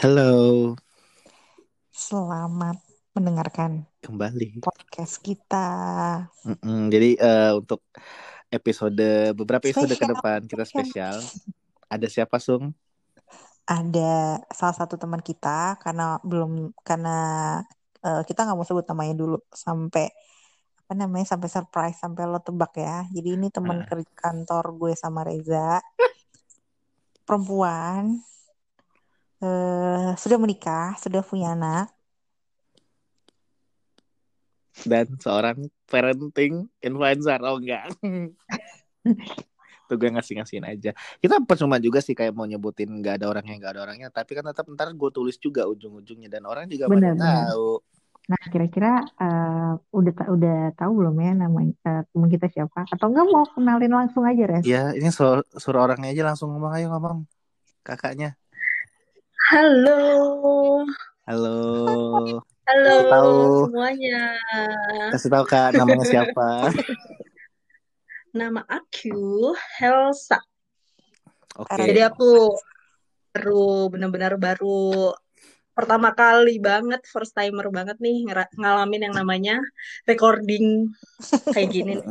[0.00, 0.32] Halo,
[1.92, 2.80] Selamat
[3.12, 4.64] mendengarkan kembali.
[4.64, 5.68] podcast kita.
[6.40, 7.84] Mm-mm, Jadi eh, untuk
[8.48, 11.16] episode beberapa episode ke Spesial, depan kita spesial.
[11.92, 12.72] Ada siapa Sung?
[13.68, 17.18] Ada salah satu teman kita karena belum karena
[18.00, 20.08] eh, kita nggak mau sebut namanya dulu sampai
[20.80, 23.04] apa namanya sampai surprise sampai lo tebak ya.
[23.12, 25.84] Jadi ini teman kerja kantor gue sama Reza.
[27.28, 28.16] Perempuan
[29.44, 31.84] eh sudah menikah, sudah punya anak.
[34.80, 37.40] Dan seorang parenting influencer.
[37.44, 37.90] Oh enggak.
[39.90, 40.90] Tuh gue ngasih-ngasihin aja.
[41.18, 44.08] Kita percuma juga sih kayak mau nyebutin nggak ada orangnya nggak ada orangnya.
[44.08, 47.34] Tapi kan tetap ntar gue tulis juga ujung-ujungnya dan orang juga Benar, pada benar.
[47.50, 47.68] tahu.
[48.30, 52.86] Nah, kira-kira eh, udah ta- udah tahu belum ya namanya eh, teman kita siapa?
[52.86, 54.62] Atau enggak mau kenalin langsung aja, Res?
[54.62, 57.26] Ya ini suruh, suruh orangnya aja langsung ngomong ayo ngomong
[57.82, 58.39] kakaknya.
[59.50, 59.98] Halo,
[61.26, 61.58] Halo.
[62.70, 63.34] halo Kasih tahu.
[63.66, 64.22] semuanya.
[65.10, 66.70] Kasih tahu kak namanya siapa.
[68.38, 70.38] Nama aku Helsa.
[71.58, 71.82] Oke.
[71.82, 72.62] Jadi aku
[73.34, 75.18] baru benar-benar baru
[75.80, 79.56] pertama kali banget, first timer banget nih ngalamin yang namanya
[80.04, 80.92] recording
[81.48, 81.96] kayak gini.
[81.96, 82.04] nih.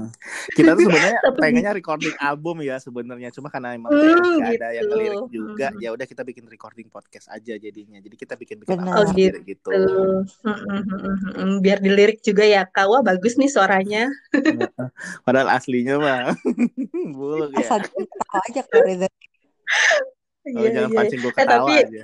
[0.51, 4.83] Kita tuh sebenarnya pengennya recording album ya sebenarnya cuma karena emang Hmm, nggak ada yang
[4.83, 4.91] gitu.
[4.91, 5.79] ngelirik juga Hmm.
[5.79, 8.95] ya udah kita bikin recording podcast aja jadinya jadi kita bikin bikin Benar.
[8.97, 10.25] album Oh, gitu Tuh.
[10.41, 11.53] Mm, mm, mm, mm, mm.
[11.59, 12.85] Biar dilirik juga ya, Kak.
[12.85, 14.09] Wah, bagus nih suaranya.
[15.21, 16.33] padahal aslinya mah
[17.15, 18.87] buluk ya Asal aja kalau
[20.49, 20.97] Iya, jangan iya.
[20.97, 22.03] pancing gue Eh, ketawa tapi- aja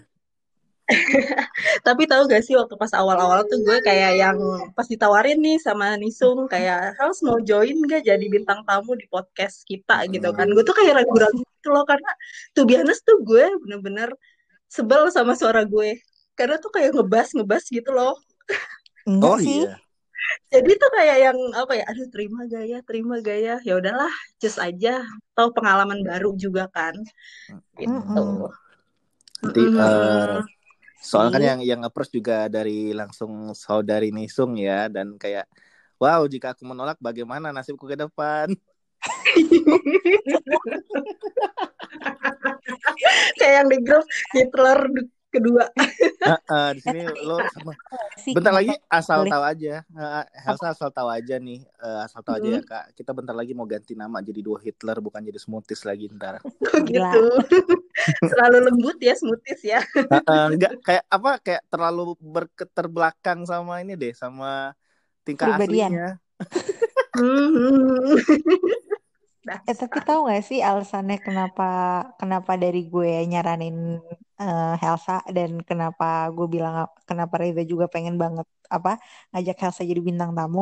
[1.82, 4.38] Tapi tahu gak sih waktu pas awal-awal tuh gue kayak yang
[4.78, 9.66] pas ditawarin nih sama Nisung kayak harus mau join gak jadi bintang tamu di podcast
[9.66, 10.46] kita gitu kan.
[10.54, 12.12] Gue tuh kayak ragu-ragu gitu loh karena
[12.54, 14.14] tuh biasa tuh gue bener-bener
[14.70, 15.98] sebel sama suara gue.
[16.38, 18.14] Karena tuh kayak ngebas-ngebas gitu loh.
[19.10, 19.66] Oh sih.
[19.66, 19.82] iya
[20.50, 23.56] Jadi tuh kayak yang apa ya, aduh terima gak ya, terima gak ya.
[23.62, 25.06] Udahlah, just aja.
[25.38, 26.98] Tahu pengalaman baru juga kan.
[27.78, 27.90] Gitu.
[27.90, 28.50] Mm-mm.
[29.46, 30.55] nanti Mm-mm.
[31.06, 31.50] Soalnya kan Sih.
[31.54, 35.46] yang yang approach juga dari langsung saudari Nisung ya dan kayak
[36.02, 38.50] wow jika aku menolak bagaimana nasibku ke depan
[43.38, 44.02] kayak yang di grup
[44.34, 44.90] Hitler
[45.36, 45.64] kedua.
[46.26, 47.78] Heeh, di sini lo sama
[48.18, 49.30] Sih, bentar lagi asal boleh?
[49.30, 49.86] tahu aja
[50.42, 52.66] Helsa asal tahu aja nih Eh, asal tahu aja ya Hmm.
[52.66, 56.42] kak kita bentar lagi mau ganti nama jadi dua Hitler bukan jadi smoothies lagi ntar
[56.66, 57.22] Oh gitu.
[58.34, 59.80] Selalu lembut ya smoothies ya.
[60.10, 64.74] Heeh, enggak kayak apa kayak terlalu berketerbelakang sama ini deh sama
[65.26, 65.92] tingkah Kepribadian.
[65.94, 66.08] aslinya
[67.16, 68.18] Hmm.
[69.70, 71.64] Eh tapi tahu gak sih alasannya kenapa
[72.20, 73.76] kenapa dari gue nyaranin
[74.42, 76.76] eh, Helsa dan kenapa gue bilang
[77.10, 78.90] kenapa Reza juga pengen banget apa
[79.32, 80.62] ngajak Helsa jadi bintang tamu.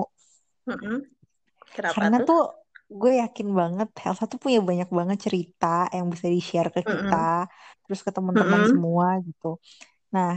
[1.76, 2.28] Kenapa karena tuh?
[2.28, 2.38] tuh
[3.00, 5.66] gue yakin banget Helsa tuh punya banyak banget cerita
[5.96, 7.16] yang bisa di share ke kita
[7.84, 8.72] terus ke teman-teman Mm-mm.
[8.72, 9.46] semua gitu.
[10.16, 10.32] Nah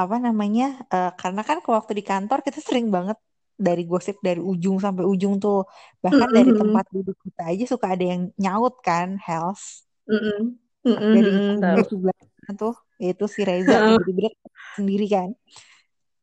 [0.00, 0.64] apa namanya
[0.94, 3.18] eh, karena kan ke waktu di kantor kita sering banget
[3.66, 5.56] dari gosip dari ujung sampai ujung tuh
[6.04, 6.60] bahkan dari Mm-mm.
[6.60, 9.62] tempat duduk kita aja suka ada yang nyaut kan Hels
[10.10, 10.40] Mm-mm.
[10.86, 11.14] Mm-mm.
[11.14, 11.60] dari Mm-mm.
[11.60, 11.68] Tahu.
[11.70, 12.18] kubu sebelah
[12.60, 14.28] tuh yaitu si Reza tiba-tiba
[14.76, 15.28] sendiri kan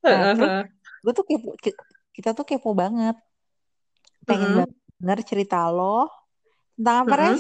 [0.04, 0.52] nah terus
[1.04, 1.80] gue tuh kepo ki-
[2.16, 3.16] kita tuh kepo banget
[4.28, 6.10] pengen banget denger cerita lo
[6.78, 7.14] tentang apa.
[7.22, 7.40] Res?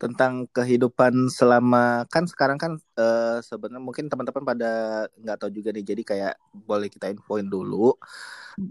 [0.00, 4.70] Tentang kehidupan selama kan sekarang kan eh, sebenarnya mungkin teman-teman pada
[5.20, 6.34] nggak tahu juga nih jadi kayak
[6.68, 7.92] boleh kita infoin dulu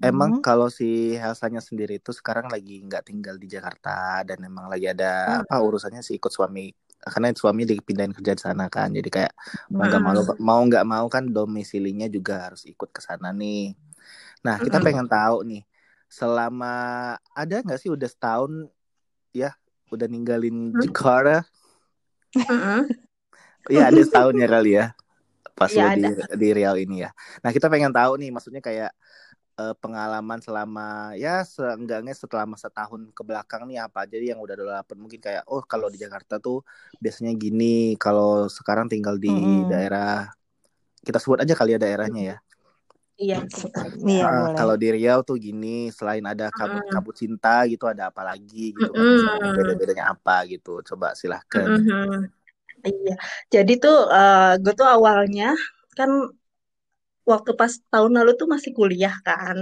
[0.04, 0.46] emang Mm-mm.
[0.46, 5.06] kalau si Helsanya sendiri itu sekarang lagi nggak tinggal di Jakarta dan emang lagi ada
[5.28, 5.44] Mm.
[5.44, 9.34] apa urusannya sih ikut suami karena suami dipindahin kerja di sana kan jadi kayak
[9.80, 10.36] mau nggak mau Mm-mm.
[10.40, 13.76] mau nggak mau kan domisilinya juga harus ikut ke sana nih
[14.46, 14.86] nah kita Mm-mm.
[14.86, 15.62] pengen tahu nih
[16.10, 16.68] selama
[17.38, 18.52] ada nggak sih udah setahun
[19.36, 19.54] ya
[19.94, 20.84] udah ninggalin Hmm?
[20.84, 21.46] Jakarta.
[23.70, 24.86] Iya ada setahun ya kali ya
[25.60, 26.30] pas lo di ada.
[26.42, 27.10] di Riau ini ya.
[27.44, 28.92] Nah kita pengen tahu nih maksudnya kayak
[29.60, 34.56] eh, pengalaman selama ya seenggaknya setelah masa tahun ke belakang nih apa aja yang udah
[34.58, 36.64] dapet mungkin kayak oh kalau di Jakarta tuh
[37.04, 39.70] biasanya gini kalau sekarang tinggal di Mm-mm.
[39.72, 40.30] daerah
[41.06, 42.38] kita sebut aja kali ya daerahnya ya.
[43.20, 43.38] Iya.
[44.10, 46.94] Iya boleh kalau di Riau tuh gini selain ada kabut Mm-mm.
[46.94, 49.56] kabut cinta gitu ada apa lagi gitu kan Mm-mm.
[49.58, 51.68] beda bedanya apa gitu coba silahkan.
[51.68, 52.32] Mm-mm.
[52.88, 53.14] Iya.
[53.54, 55.52] Jadi tuh eh, gue tuh awalnya
[55.98, 56.10] kan
[57.32, 59.58] waktu pas tahun lalu tuh masih kuliah kan.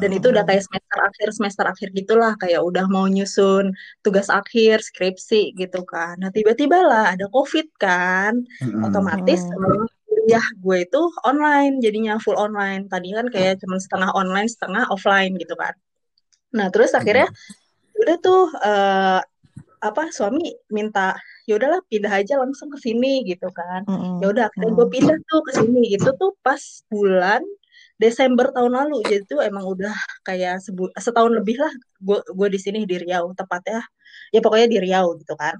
[0.00, 3.64] Dan itu udah kayak semester akhir semester akhir gitulah kayak udah mau nyusun
[4.04, 6.14] tugas akhir, skripsi gitu kan.
[6.22, 8.32] Nah, tiba-tiba lah ada COVID kan.
[8.62, 8.84] Mm-mm.
[8.86, 9.86] Otomatis Mm.
[10.28, 12.84] Kuliah gue itu online jadinya full online.
[12.92, 15.72] Tadi kan kayak cuma setengah online setengah offline gitu kan.
[16.52, 17.32] Nah terus akhirnya
[17.96, 19.24] udah tuh uh,
[19.80, 21.16] apa suami minta
[21.48, 23.88] ya udahlah pindah aja langsung ke sini gitu kan.
[23.88, 24.20] Mm-mm.
[24.20, 25.96] ya udah akhirnya gue pindah tuh ke sini.
[25.96, 26.60] Itu tuh pas
[26.92, 27.40] bulan
[27.96, 29.00] Desember tahun lalu.
[29.08, 29.96] Jadi tuh emang udah
[30.28, 31.72] kayak sebu- setahun lebih lah
[32.04, 33.32] gue gue di sini di Riau.
[33.32, 33.80] Tepatnya
[34.28, 35.56] ya pokoknya di Riau gitu kan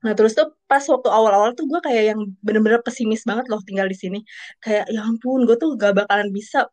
[0.00, 3.84] nah terus tuh pas waktu awal-awal tuh gue kayak yang bener-bener pesimis banget loh tinggal
[3.84, 4.18] di sini.
[4.62, 6.68] Kayak ya ampun gue tuh gak bakalan bisa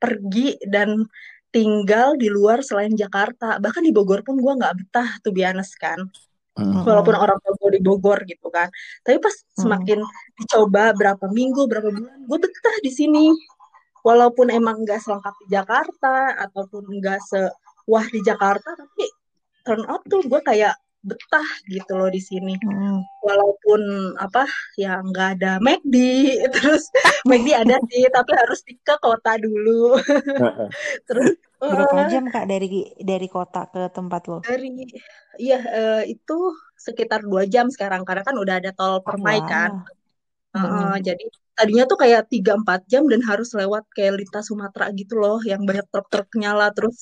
[0.00, 1.08] pergi dan
[1.54, 3.58] tinggal di luar selain Jakarta.
[3.58, 6.00] Bahkan di Bogor pun gue nggak betah tuh biasa kan.
[6.60, 6.82] Hmm.
[6.84, 8.68] walaupun orang tua gue di Bogor gitu kan.
[9.06, 10.02] Tapi pas semakin
[10.36, 13.32] dicoba berapa minggu berapa bulan gue betah di sini.
[14.04, 19.04] Walaupun emang nggak selengkap di Jakarta ataupun nggak sewah di Jakarta tapi
[19.64, 23.00] turn out tuh gue kayak betah gitu loh di sini Mm.
[23.24, 23.80] walaupun
[24.20, 24.44] apa
[24.76, 25.96] ya nggak ada McD
[26.54, 26.88] terus
[27.24, 29.96] McD ada sih tapi harus di ke kota dulu
[31.08, 32.68] terus Berapa eh, jam kak dari
[33.00, 34.38] dari kota ke tempat lo?
[34.40, 34.68] dari
[35.36, 36.36] iya eh, itu
[36.80, 39.98] sekitar dua jam sekarang karena kan udah ada tol Permai kan Wah.
[40.50, 41.04] Heeh, Mm-mm.
[41.06, 41.24] jadi
[41.54, 45.86] tadinya tuh kayak 3-4 jam dan harus lewat kayak lintas Sumatera gitu loh yang banyak
[45.92, 46.96] truk-truk nyala terus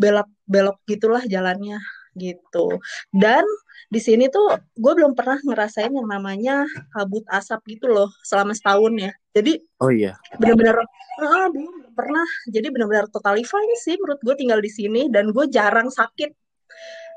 [0.00, 1.76] belok-belok gitulah jalannya
[2.18, 2.82] gitu
[3.14, 3.46] dan
[3.88, 8.92] di sini tuh gue belum pernah ngerasain yang namanya kabut asap gitu loh selama setahun
[8.98, 10.18] ya jadi Oh iya.
[10.36, 10.82] benar-benar
[11.22, 15.46] ah, belum pernah jadi benar-benar totally fine sih menurut gue tinggal di sini dan gue
[15.48, 16.34] jarang sakit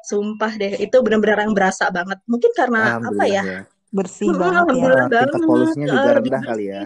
[0.06, 3.62] sumpah deh itu benar-benar yang berasa banget mungkin karena apa ya ya.
[3.92, 4.96] Bersih banget ya.
[5.28, 6.82] tingkat polusinya juga Ah, lebih rendah kali ya.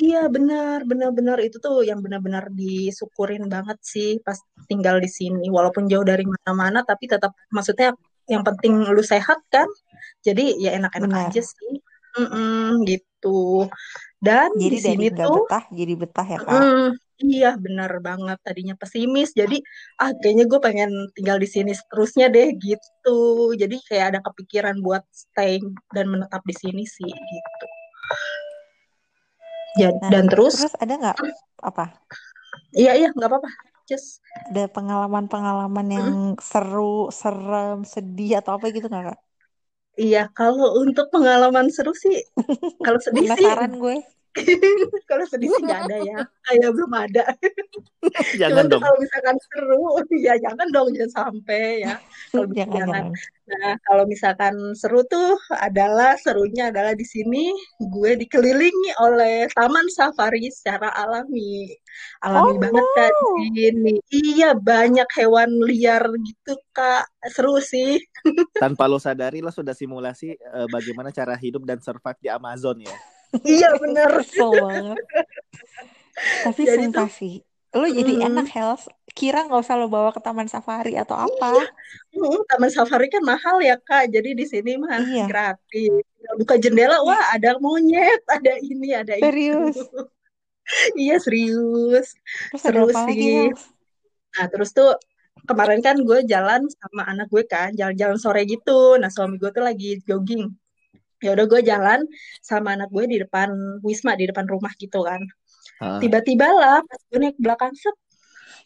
[0.00, 5.52] Iya benar, benar-benar itu tuh yang benar-benar disyukurin banget sih pas tinggal di sini.
[5.52, 7.92] Walaupun jauh dari mana-mana, tapi tetap maksudnya
[8.24, 9.68] yang penting lu sehat kan.
[10.24, 11.28] Jadi ya enak-enak Benar.
[11.28, 11.74] aja sih.
[12.10, 13.68] Mm-mm, gitu.
[14.18, 16.62] Dan Jadi di sini tuh, betah jadi betah ya kak.
[16.64, 16.88] mm,
[17.28, 18.38] iya benar banget.
[18.40, 19.56] Tadinya pesimis, jadi
[20.00, 23.52] ah kayaknya gue pengen tinggal di sini seterusnya deh gitu.
[23.54, 25.60] Jadi kayak ada kepikiran buat stay
[25.92, 27.66] dan menetap di sini sih gitu.
[29.78, 31.18] Ja- Nah Dan terus terus ada nggak
[31.68, 31.84] apa?
[32.78, 33.50] Iya iya nggak apa-apa.
[33.88, 34.08] Just
[34.48, 36.08] Ada pengalaman-pengalaman yang
[36.50, 36.82] seru,
[37.20, 39.18] serem, sedih atau apa gitu nggak kak?
[40.04, 42.16] iya kalau untuk pengalaman seru sih,
[42.84, 43.96] kalau sedih sih, Penasaran gue.
[45.10, 46.18] kalau sedih sih nggak ada ya.
[46.46, 47.24] Kayak belum ada.
[48.40, 48.82] Jangan dong.
[48.82, 49.84] kalau misalkan seru,
[50.26, 51.94] ya jangan dong jangan sampai ya.
[52.32, 53.04] Kalau bisa Jangan.
[53.50, 57.50] Nah kalau misalkan seru tuh adalah serunya adalah di sini
[57.82, 61.66] gue dikelilingi oleh taman safari secara alami.
[62.22, 63.26] Oh Alami banget kak no.
[63.42, 63.94] di sini.
[64.14, 67.10] Iya banyak hewan liar gitu kak.
[67.34, 67.98] Seru sih.
[68.56, 72.94] Tanpa lo sadari lo sudah simulasi eh, bagaimana cara hidup dan survive di Amazon ya.
[73.46, 74.10] Iya bener.
[74.20, 74.98] Kesel banget.
[76.44, 77.34] Tapi Jadi sumpah tuh, sih,
[77.76, 78.84] lo jadi mm, enak health.
[79.10, 81.46] Kira nggak usah lo bawa ke taman safari atau iya, apa?
[82.14, 84.10] mm, taman safari kan mahal ya Kak.
[84.14, 85.90] Jadi di sini mah Iya, gratis.
[86.38, 89.24] Buka jendela, wah ada monyet, ada ini, ada itu.
[89.24, 89.76] serius.
[90.94, 92.14] Iya serius,
[92.54, 93.50] Terus seru lagi sih.
[93.50, 93.62] health?
[94.38, 94.94] Nah terus tuh
[95.48, 98.94] kemarin kan gue jalan sama anak gue kan, jalan-jalan sore gitu.
[99.00, 100.46] Nah suami gue tuh lagi jogging.
[101.20, 102.00] Ya udah gue jalan
[102.40, 103.52] sama anak gue di depan
[103.84, 105.20] Wisma, di depan rumah gitu kan.
[105.78, 106.00] Ah.
[106.00, 107.96] Tiba-tiba lah pas gue naik belakang set,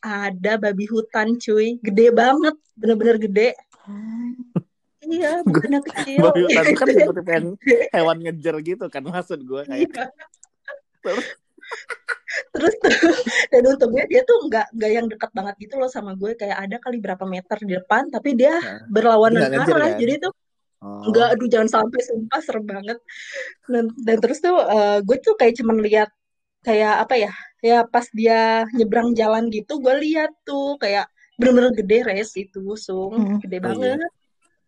[0.01, 3.51] ada babi hutan cuy, gede banget, bener-bener gede.
[3.85, 4.35] Hmm.
[5.05, 6.19] Iya, Gue bukan yang kecil.
[6.23, 7.45] babi hutan kan seperti pengen
[7.93, 10.05] hewan ngejer gitu kan maksud gue kayak Iya.
[11.05, 11.27] terus
[12.51, 12.91] Terus tuh,
[13.51, 16.77] dan untungnya dia tuh nggak nggak yang dekat banget gitu loh sama gue, kayak ada
[16.83, 19.63] kali berapa meter di depan, tapi dia nah, berlawanan arah.
[19.65, 20.33] kan Jadi tuh
[20.85, 22.99] oh nggak, aduh jangan sampai sumpah serem banget.
[23.65, 26.11] Dan, dan terus tuh eh, gue tuh kayak cuman lihat
[26.61, 31.09] kayak apa ya, ya pas dia nyebrang jalan gitu, gue lihat tuh kayak
[31.41, 33.41] bener-bener gede res itu, sung, Mm-mm.
[33.43, 34.11] gede oh iya banget.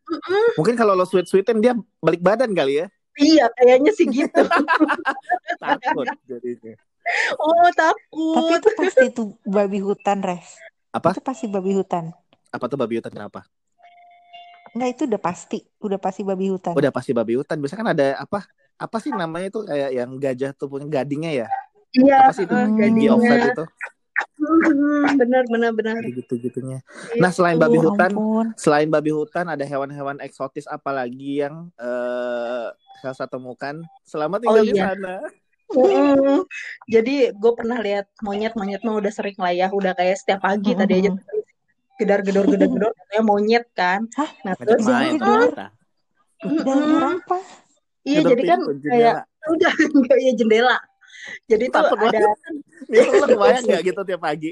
[0.07, 0.47] Mm-mm.
[0.59, 4.45] mungkin kalau lo sweet sweetin dia balik badan kali ya Iya, kayaknya sih gitu.
[5.63, 6.77] takut jadinya
[7.39, 8.59] Oh, Tapi takut.
[8.61, 10.59] itu pasti tuh babi hutan, Res.
[10.91, 12.11] apa Itu pasti babi hutan.
[12.51, 13.47] apa tuh babi hutan kenapa
[14.75, 15.59] Enggak, itu udah pasti.
[15.79, 16.75] Udah pasti babi hutan.
[16.75, 18.39] udah pasti babi hutan biasanya kan ada apa
[18.77, 21.49] apa sih namanya itu kayak yang gajah tuh punya gadingnya ya
[21.97, 23.11] Iya, apa sih itu eh, gadingnya.
[23.17, 23.65] offset itu
[24.37, 25.97] Hmm, benar, benar, benar.
[26.13, 26.81] gitu gitunya
[27.21, 28.47] nah selain babi hutan ampun.
[28.57, 32.69] selain babi hutan ada hewan-hewan eksotis apa lagi yang eh
[33.05, 34.85] Elsa temukan selama Oh tinggal di iya.
[34.93, 35.15] sana
[35.67, 36.47] Mm-mm.
[36.87, 41.03] Jadi gue pernah lihat monyet-monyet mah udah sering lah ya, udah kayak setiap pagi tadi
[41.03, 41.11] aja
[41.97, 42.01] Mm-mm.
[42.05, 44.05] gedar-gedor gedar-gedor katanya monyet kan.
[44.15, 44.31] Hah?
[44.45, 45.67] Nah terus main Gedor-gedor
[46.45, 47.17] mm-mm.
[47.25, 47.39] apa?
[48.07, 49.15] Iya, Gedor jadi kan kayak
[49.49, 50.79] udah enggak ya jendela.
[51.51, 52.31] Jadi tuh ada
[53.19, 54.51] lo kebayang nggak gitu tiap pagi?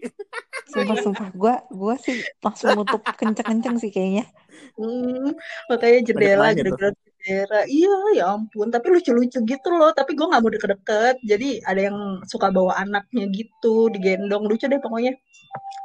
[0.65, 4.27] Sumpah sumpah gue gue sih langsung nutup kenceng-kenceng sih kayaknya.
[4.75, 5.35] hmm,
[5.71, 7.61] makanya jendela, monyet jendela.
[7.65, 8.69] Iya, ya ampun.
[8.69, 9.91] Tapi lucu-lucu gitu loh.
[9.97, 11.17] Tapi gue nggak mau deket-deket.
[11.25, 14.45] Jadi ada yang suka bawa anaknya gitu, digendong.
[14.45, 15.17] Lucu deh pokoknya.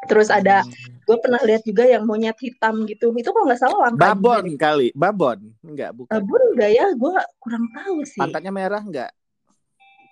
[0.08, 0.64] Terus ada,
[1.04, 3.12] gue pernah lihat juga yang monyet hitam gitu.
[3.16, 4.60] Itu kalau nggak salah langka Babon deh.
[4.60, 5.40] kali, babon.
[5.64, 6.12] Enggak, bukan.
[6.12, 6.86] Babon enggak ya?
[6.96, 8.20] Gue kurang tahu sih.
[8.20, 9.12] Pantatnya merah enggak?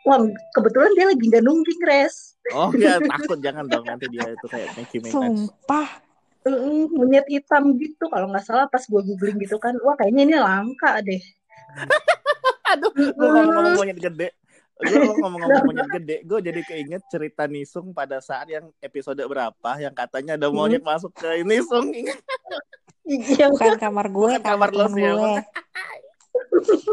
[0.08, 0.24] Wah,
[0.56, 2.40] kebetulan dia lagi nggak nungging, Res.
[2.56, 5.12] Oh enggak, takut jangan dong nanti dia itu kayak Nicki Minaj.
[5.12, 6.07] Sumpah.
[6.48, 8.08] Mm, monyet hitam gitu.
[8.08, 9.76] Kalau nggak salah pas gue googling gitu kan.
[9.84, 11.20] Wah, kayaknya ini langka deh.
[12.72, 14.30] Aduh, lu ngomong-ngomong monyet gede.
[14.78, 19.92] Gue ngomong-ngomong monyet gede, gue jadi keinget cerita Nisung pada saat yang episode berapa yang
[19.92, 21.92] katanya ada monyet masuk ke Nisung.
[23.08, 25.40] Iya, Bukan kamar gue, Bukan kamar lo sih, gue.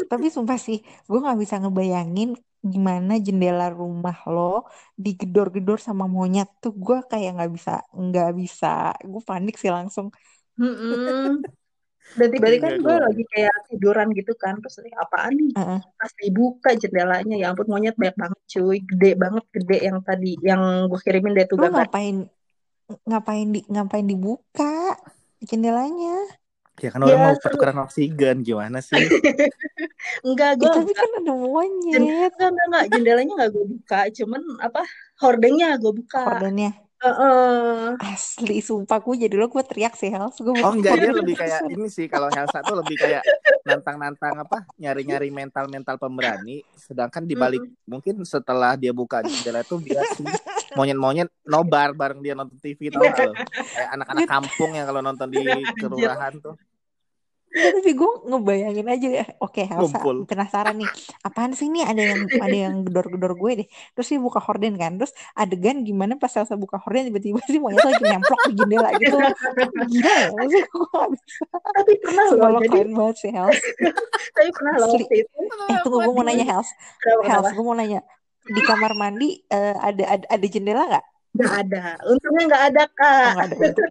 [0.07, 0.79] Tapi sumpah sih,
[1.11, 4.64] gue nggak bisa ngebayangin gimana jendela rumah lo
[4.97, 10.09] digedor-gedor sama monyet tuh gue kayak nggak bisa nggak bisa gue panik sih langsung
[10.56, 11.44] Mm-mm.
[12.14, 14.54] Dan tiba-tiba kan Enggak, gue gua- lagi kayak tiduran gitu kan.
[14.62, 15.52] Terus apaan nih?
[15.56, 15.80] Heeh.
[15.99, 17.35] Pas dibuka jendelanya.
[17.35, 18.78] Ya ampun monyet banyak banget cuy.
[18.87, 19.44] Gede banget.
[19.50, 20.38] Gede yang tadi.
[20.38, 21.90] Yang gue kirimin deh tuh lo gambar.
[21.90, 22.16] ngapain
[23.09, 24.94] ngapain di ngapain dibuka
[25.40, 26.44] jendelanya
[26.83, 27.43] Ya kan orang Ya, mau seru.
[27.47, 28.99] pertukaran oksigen gimana sih?
[30.26, 32.85] Enggak, Ya, gue tapi kan ada monyet Enggak, enggak, enggak.
[32.90, 34.00] Jendelanya enggak gue buka.
[34.11, 34.83] Cuman apa?
[35.23, 36.23] Hordengnya gue buka.
[36.26, 36.73] kordennya
[37.04, 38.00] Heeh.
[38.00, 41.69] asli sumpah gue jadi lo gue teriak sih Hels gue Oh enggak dia lebih kayak
[41.69, 43.21] ini sih kalau Helsa tuh lebih kayak
[43.61, 50.00] nantang-nantang apa nyari-nyari mental-mental pemberani sedangkan di balik mungkin setelah dia buka jendela itu dia
[50.75, 55.28] monyet-monyet nobar bareng dia nonton TV tau gak lo kayak anak-anak kampung yang kalau nonton
[55.31, 55.43] di
[55.78, 56.54] kelurahan tuh
[57.54, 59.26] Nggak, tapi gue ngebayangin aja ya.
[59.38, 60.26] Oke, Elsa Ngumpul.
[60.26, 60.90] penasaran nih.
[61.23, 63.69] Apaan sih nih ada yang ada yang gedor-gedor gue deh.
[63.95, 64.99] Terus dia buka horden kan.
[64.99, 69.16] Terus adegan gimana pas Elsa buka horden tiba-tiba sih monyet lagi nemplok di jendela gitu.
[69.87, 70.28] Gila ya.
[70.35, 71.45] Maksudnya gue gak bisa.
[71.54, 72.50] Tapi pernah loh.
[72.59, 73.59] Jadi, keren banget sih, Hels.
[74.35, 74.90] tapi pernah loh.
[75.71, 76.69] Eh tunggu gue mau nanya Hels,
[77.23, 77.54] kenapa?
[77.54, 78.02] gue mau nanya.
[78.45, 81.07] Di kamar mandi eh, ada, ada ada jendela nggak?
[81.35, 81.85] Nggak ada.
[82.07, 83.33] Untungnya nggak ada, Oh Kak.
[83.35, 83.57] nggak ada.
[83.65, 83.89] Untung.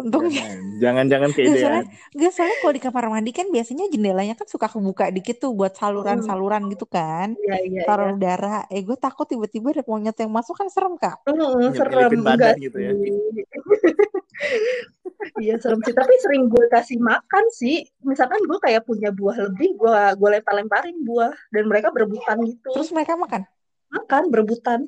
[0.00, 0.44] Untungnya.
[0.80, 1.84] jangan-jangan Nggak, keidean soalnya,
[2.16, 5.76] nggak, soalnya kalau di kamar mandi kan biasanya jendelanya kan suka kebuka dikit tuh buat
[5.76, 7.36] saluran-saluran gitu kan.
[7.36, 7.82] Iya, iya, iya.
[7.84, 8.64] Saluran udara.
[8.72, 11.20] Eh gue takut tiba-tiba ada monyet yang masuk kan serem kak.
[11.28, 12.92] Heeh, serem enggak gitu ya.
[12.96, 13.12] sih.
[15.36, 17.84] Iya serem sih, tapi sering gue kasih makan sih.
[18.00, 22.72] Misalkan gue kayak punya buah lebih, gue gue lempar-lemparin buah dan mereka berebutan gitu.
[22.72, 23.44] Terus mereka makan.
[23.90, 24.80] Makan berebutan.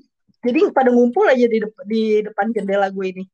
[0.43, 3.25] Jadi pada ngumpul aja di, dep- di depan jendela gue ini.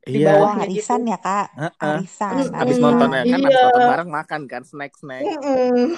[0.00, 1.12] Di iya Oh bawahnya arisan gitu.
[1.12, 1.46] ya kak.
[1.76, 2.32] Arisan.
[2.40, 2.56] Mm-mm.
[2.56, 2.82] abis arisan.
[2.84, 3.64] nonton ya kan abis Iya.
[3.68, 5.96] nonton bareng makan kan snack snack Mm-mm.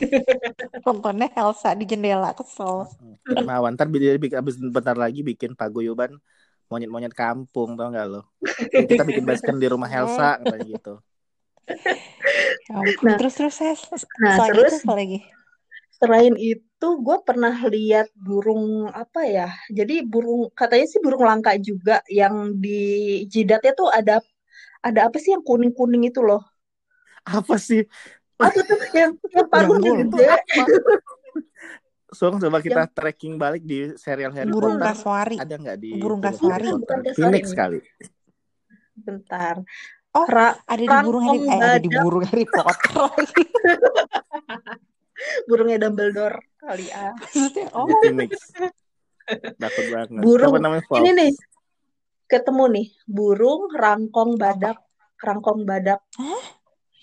[0.86, 2.88] Nontonnya Elsa di jendela kesel.
[3.44, 6.20] Mawan ntar abis bentar lagi bikin paguyuban
[6.70, 8.22] monyet-monyet kampung tau gak lo
[8.70, 10.94] kita bikin basecamp di rumah Helsa katanya gitu
[12.70, 13.04] Ya ampun.
[13.10, 13.18] Nah.
[13.18, 13.74] terus terus saya
[14.22, 15.18] Nah, selain terus itu apa lagi?
[15.98, 19.48] Selain itu, gue pernah lihat burung apa ya?
[19.68, 22.80] Jadi burung katanya sih burung langka juga yang di
[23.28, 24.24] jidatnya tuh ada
[24.80, 26.40] ada apa sih yang kuning kuning itu loh?
[27.20, 27.84] apa sih
[28.40, 30.24] Apa tuh yang yang paruhnya gede?
[32.10, 35.36] Sung coba kita tracking balik di serial Harry Burung Potter kasuari.
[35.38, 36.66] ada nggak di Burung kasuari
[37.14, 37.58] Phoenix nih.
[37.60, 37.78] kali
[39.00, 39.54] Bentar.
[40.10, 42.74] Oh, Ra- Ada di burung Harry eh ada di burung Harry Potter.
[45.48, 47.14] burungnya Dumbledore kali ah.
[47.20, 48.30] Maksudnya oh Phoenix
[49.60, 50.52] takut banget Burung.
[50.54, 50.98] apa namanya Paul?
[51.06, 51.30] Ini nih
[52.30, 54.78] ketemu nih burung rangkong badak,
[55.18, 56.00] rangkong badak.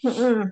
[0.04, 0.52] Mm-mm.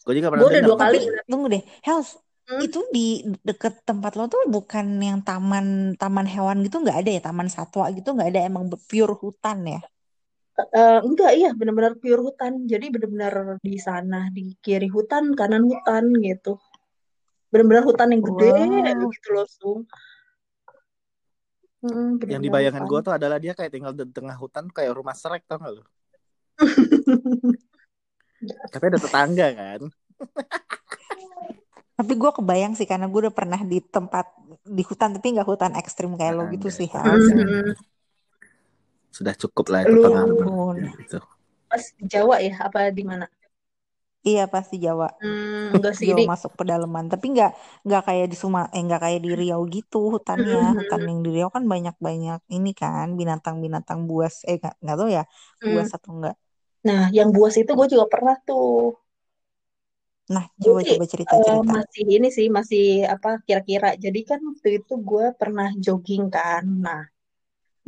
[0.00, 0.98] gue juga pernah Gue udah dengar dua kali.
[1.00, 2.10] tapi tunggu deh, Hels.
[2.50, 2.60] Hmm?
[2.66, 7.20] Itu di deket tempat lo tuh bukan yang taman taman hewan gitu nggak ada ya
[7.22, 9.80] taman satwa gitu nggak ada emang pure hutan ya?
[10.60, 16.12] Eh, enggak iya benar-benar pure hutan jadi benar-benar di sana di kiri hutan kanan hutan
[16.20, 16.60] gitu
[17.50, 18.48] benar-benar hutan yang gede
[18.96, 19.10] Wow.
[19.10, 19.80] gitu loh Sung
[21.80, 22.92] Mm, yang benar-benar di bayangan hutan.
[22.92, 25.82] gue tuh adalah dia kayak tinggal di tengah hutan kayak rumah serek tau gak lo
[28.68, 29.80] tapi ada tetangga kan
[31.96, 34.24] Tapi gue kebayang sih karena gue udah pernah di tempat
[34.62, 36.88] di hutan tapi nggak hutan ekstrim kayak lo gitu sih.
[36.88, 37.76] Mm,
[39.10, 40.76] sudah cukup lah itu Lu- pengalaman Ampun.
[40.96, 41.18] gitu.
[41.68, 43.28] pas di Jawa ya apa di mana
[44.28, 45.06] Iya pasti Jawa.
[45.20, 47.50] Hmm, enggak sih Jawa ini masuk pedalaman tapi nggak
[47.86, 50.76] nggak kayak di Suma eh nggak kayak di Riau gitu hutannya Mhm.
[50.78, 55.08] hutan yang di Riau kan banyak banyak ini kan binatang-binatang buas eh nggak nggak tahu
[55.18, 55.22] ya
[55.62, 55.70] Hmm.
[55.70, 56.34] buas atau enggak
[56.86, 58.96] nah yang buas itu gue juga pernah tuh
[60.34, 61.72] Nah, coba Jadi, coba cerita eh, cerita.
[61.74, 62.82] masih ini sih masih
[63.14, 63.88] apa kira-kira.
[64.04, 66.62] Jadi kan waktu itu gue pernah jogging kan.
[66.86, 67.00] Nah,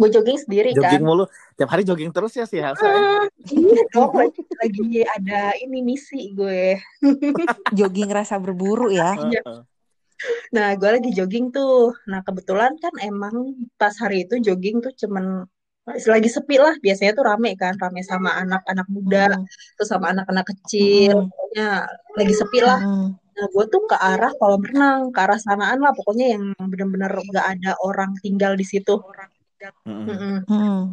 [0.03, 0.83] gue jogging sendiri kan.
[0.83, 1.25] Jogging mulu.
[1.55, 2.83] Tiap hari jogging terus ya si Helsa.
[2.83, 2.91] ya?
[2.91, 4.11] Hmm, iya dong,
[4.59, 6.83] lagi, ada ini misi gue.
[7.79, 9.15] Jogging rasa berburu ya.
[9.15, 9.63] Iya.
[10.55, 11.95] Nah, gue lagi jogging tuh.
[12.07, 15.47] Nah, kebetulan kan emang pas hari itu jogging tuh cuman
[15.87, 16.75] lagi sepi lah.
[16.79, 19.75] Biasanya tuh rame kan, rame sama anak-anak muda, Mm-mm.
[19.79, 21.27] terus sama anak-anak kecil.
[21.27, 21.31] Mm-mm.
[21.31, 21.69] Pokoknya
[22.15, 22.79] lagi sepi lah.
[22.83, 23.09] Mm-mm.
[23.33, 25.91] Nah, gue tuh ke arah kolam renang, ke arah sanaan lah.
[25.91, 29.03] Pokoknya yang bener-bener gak ada orang tinggal di situ.
[29.03, 29.32] Mm-mm.
[29.87, 30.43] Mm.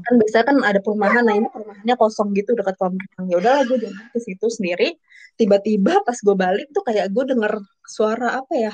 [0.06, 3.26] Kan biasanya kan ada perumahan, nah ini perumahannya kosong gitu dekat kolam renang.
[3.28, 5.00] Ya udahlah gue jalan ke situ sendiri.
[5.40, 7.58] Tiba-tiba pas gue balik tuh kayak gue denger
[7.88, 8.74] suara apa ya?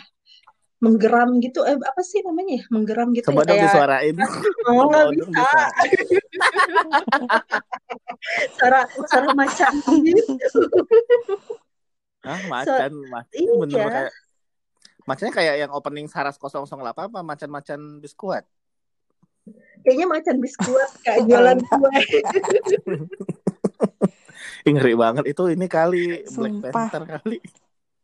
[0.84, 1.64] Menggeram gitu.
[1.64, 2.64] Eh apa sih namanya ya?
[2.68, 4.16] Menggeram gitu Coba ya dong kayak disuarain.
[4.68, 5.64] oh nggak dong bisa.
[8.58, 10.34] Suara suara macan gitu.
[12.26, 13.54] Hah, macan, macan Iya.
[13.62, 14.14] bener kayak
[15.06, 16.66] macannya kayak yang opening Saras 008
[17.06, 18.46] apa macan-macan biskuit.
[19.86, 21.92] Kayaknya macan biskuit kayak jualan kue.
[24.66, 26.74] Ih, ngeri banget itu ini kali Black Sumpah.
[26.74, 27.38] Panther kali.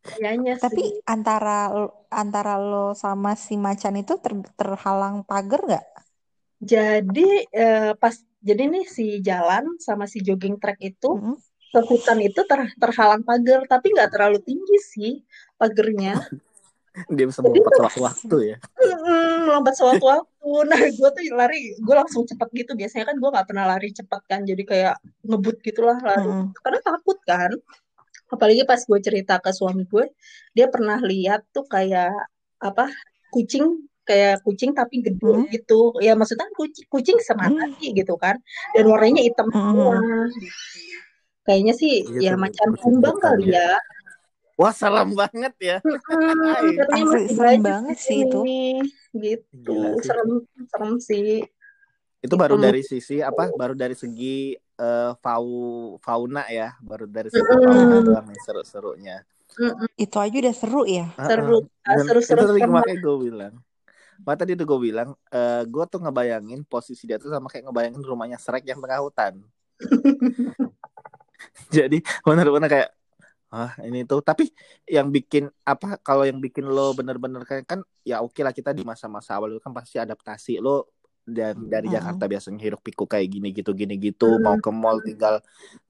[0.05, 0.65] Kayaknya sih.
[0.69, 1.73] Tapi antara
[2.13, 5.85] antara lo sama si macan itu ter- terhalang pagar nggak?
[6.61, 8.13] Jadi eh, pas
[8.45, 11.37] jadi nih si jalan sama si jogging track itu Mm-mm.
[11.73, 15.13] ke hutan itu ter- terhalang pagar, tapi nggak terlalu tinggi sih
[15.57, 16.21] pagernya.
[17.07, 18.57] Dia bisa melompat sewaktu-waktu ya.
[18.83, 20.27] Mm, lompat sewaktu-waktu.
[20.67, 22.75] Nah, gue tuh lari, gue langsung cepat gitu.
[22.75, 26.27] Biasanya kan gue nggak pernah lari cepat kan, jadi kayak ngebut gitulah lari.
[26.27, 26.51] Mm-mm.
[26.59, 27.51] Karena takut kan.
[28.31, 30.11] Apalagi pas gue cerita ke suami gue,
[30.51, 32.11] dia pernah lihat tuh kayak
[32.59, 32.91] apa
[33.31, 35.47] kucing kayak kucing tapi gede Hmm.
[35.47, 35.95] gitu.
[36.03, 37.75] Ya maksudnya kucing, kucing semata Hmm.
[37.79, 38.35] sih gitu kan.
[38.75, 39.55] Dan warnanya hitam Hmm.
[39.55, 39.95] semua.
[41.41, 43.55] Kayaknya sih Gitu, ya macan kucing kumbang kali ya.
[43.55, 43.71] ya.
[44.59, 45.77] Wah, serem banget ya.
[45.81, 48.39] Hmm, katanya Asli, masih serem banget sih itu.
[49.15, 49.73] Gitu.
[49.73, 50.05] Gila sih.
[50.05, 50.29] Serem,
[50.69, 51.27] serem sih.
[52.21, 52.65] Itu baru Hmm.
[52.69, 53.49] dari sisi apa?
[53.55, 55.49] Baru dari segi eh, fau
[56.01, 57.65] fauna ya, baru dari segi Mm-mm.
[57.65, 59.17] fauna doang nih seru-serunya.
[59.57, 59.87] Mm-mm.
[59.97, 61.05] Itu aja udah seru ya.
[61.17, 61.69] Seru.
[61.85, 63.53] Dan seru-seru itu makanya gue bilang.
[64.21, 68.01] Makanya tadi tuh gue bilang, eh gue tuh ngebayangin posisi dia tuh sama kayak ngebayangin
[68.05, 69.41] rumahnya Shrek yang tengah hutan.
[71.73, 72.89] Jadi bener-bener kayak
[73.55, 74.43] ah ini tuh tapi
[74.95, 78.83] yang bikin apa kalau yang bikin lo bener-bener kayak kan ya oke lah kita di
[78.91, 80.71] masa-masa awal itu kan pasti adaptasi lo
[81.35, 81.91] dan dari Mm-mm.
[81.95, 85.35] Jakarta biasanya hiruk pikuk kayak gini gitu gini gitu mau ke mall tinggal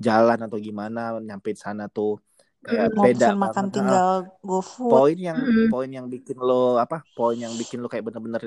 [0.05, 2.17] jalan atau gimana nyampe sana tuh
[2.65, 3.69] kayak Mau beda makan banget.
[3.77, 4.07] Ah, tinggal
[4.47, 4.85] GoFood.
[4.91, 5.67] poin yang Mm-mm.
[5.71, 8.43] poin yang bikin lo apa poin yang bikin lo kayak bener-bener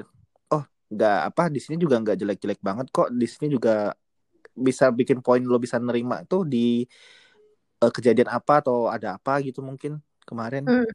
[0.53, 3.70] oh nggak apa di sini juga nggak jelek-jelek banget kok di sini juga
[4.66, 6.59] bisa bikin poin lo bisa nerima tuh di
[7.83, 10.87] eh, kejadian apa atau ada apa gitu mungkin kemarin Hmm.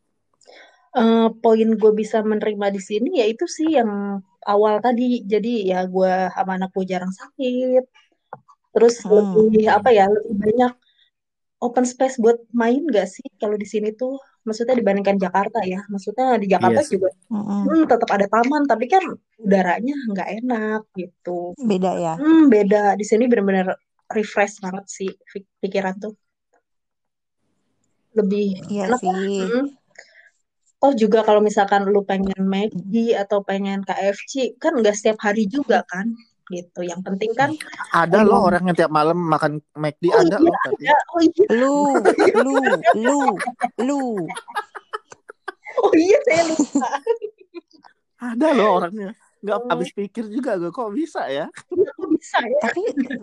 [0.90, 4.18] Eh, poin gue bisa menerima di sini ya itu sih yang
[4.50, 5.22] awal tadi.
[5.22, 7.84] Jadi ya gue sama anak gue jarang sakit.
[8.74, 9.34] Terus Hmm.
[9.38, 10.72] lebih apa ya lebih banyak
[11.62, 14.18] open space buat main gak sih kalau di sini tuh?
[14.48, 15.86] Maksudnya dibandingkan Jakarta ya.
[15.94, 16.96] Maksudnya di Jakarta Iya sih.
[16.98, 17.62] juga Mm-mm.
[17.70, 19.04] hmm, tetap ada taman, tapi kan
[19.38, 21.54] udaranya nggak enak gitu.
[21.60, 22.14] Beda ya.
[22.18, 22.98] Hmm, beda.
[22.98, 23.78] Di sini benar-benar
[24.10, 26.18] refresh banget sih pik- pikiran tuh.
[28.16, 29.12] Lebih Iya enak sih.
[29.46, 29.68] Hmm.
[30.80, 35.84] Oh juga kalau misalkan lu pengen McD atau pengen KFC kan nggak setiap hari juga
[35.84, 36.16] kan
[36.48, 36.82] gitu.
[36.82, 37.52] Yang penting kan
[37.92, 41.22] ada loh orang yang tiap malam makan McD oh ada iya loh tapi ada oh
[41.22, 41.78] iya Lu,
[42.48, 42.56] lu,
[42.96, 43.20] lu,
[43.84, 44.02] lu.
[45.80, 46.88] oh iya saya lupa
[48.20, 49.68] ada loh orangnya nggak Oh.
[49.72, 52.82] habis pikir juga gue kok bisa ya Iya, kok bisa ya Tapi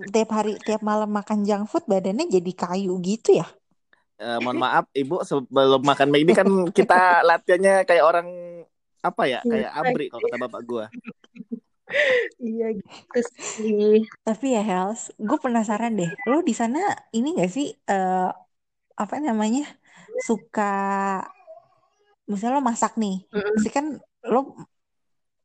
[0.09, 3.45] tiap hari, tiap malam makan junk food badannya jadi kayu gitu ya.
[4.17, 8.29] Eh, mohon maaf ibu sebelum makan McD kan kita latihannya kayak orang
[9.05, 10.85] apa ya kayak abri kalau kata bapak gue
[12.47, 13.19] iya gitu
[13.55, 16.11] sih Tapi ya Hels, gue penasaran deh.
[16.31, 16.79] Lo di sana
[17.17, 18.27] ini gak sih eh,
[19.03, 19.63] apa namanya
[20.29, 20.63] suka
[22.31, 23.53] misalnya lo masak nih, Mm-mm.
[23.55, 23.87] pasti kan
[24.33, 24.39] lo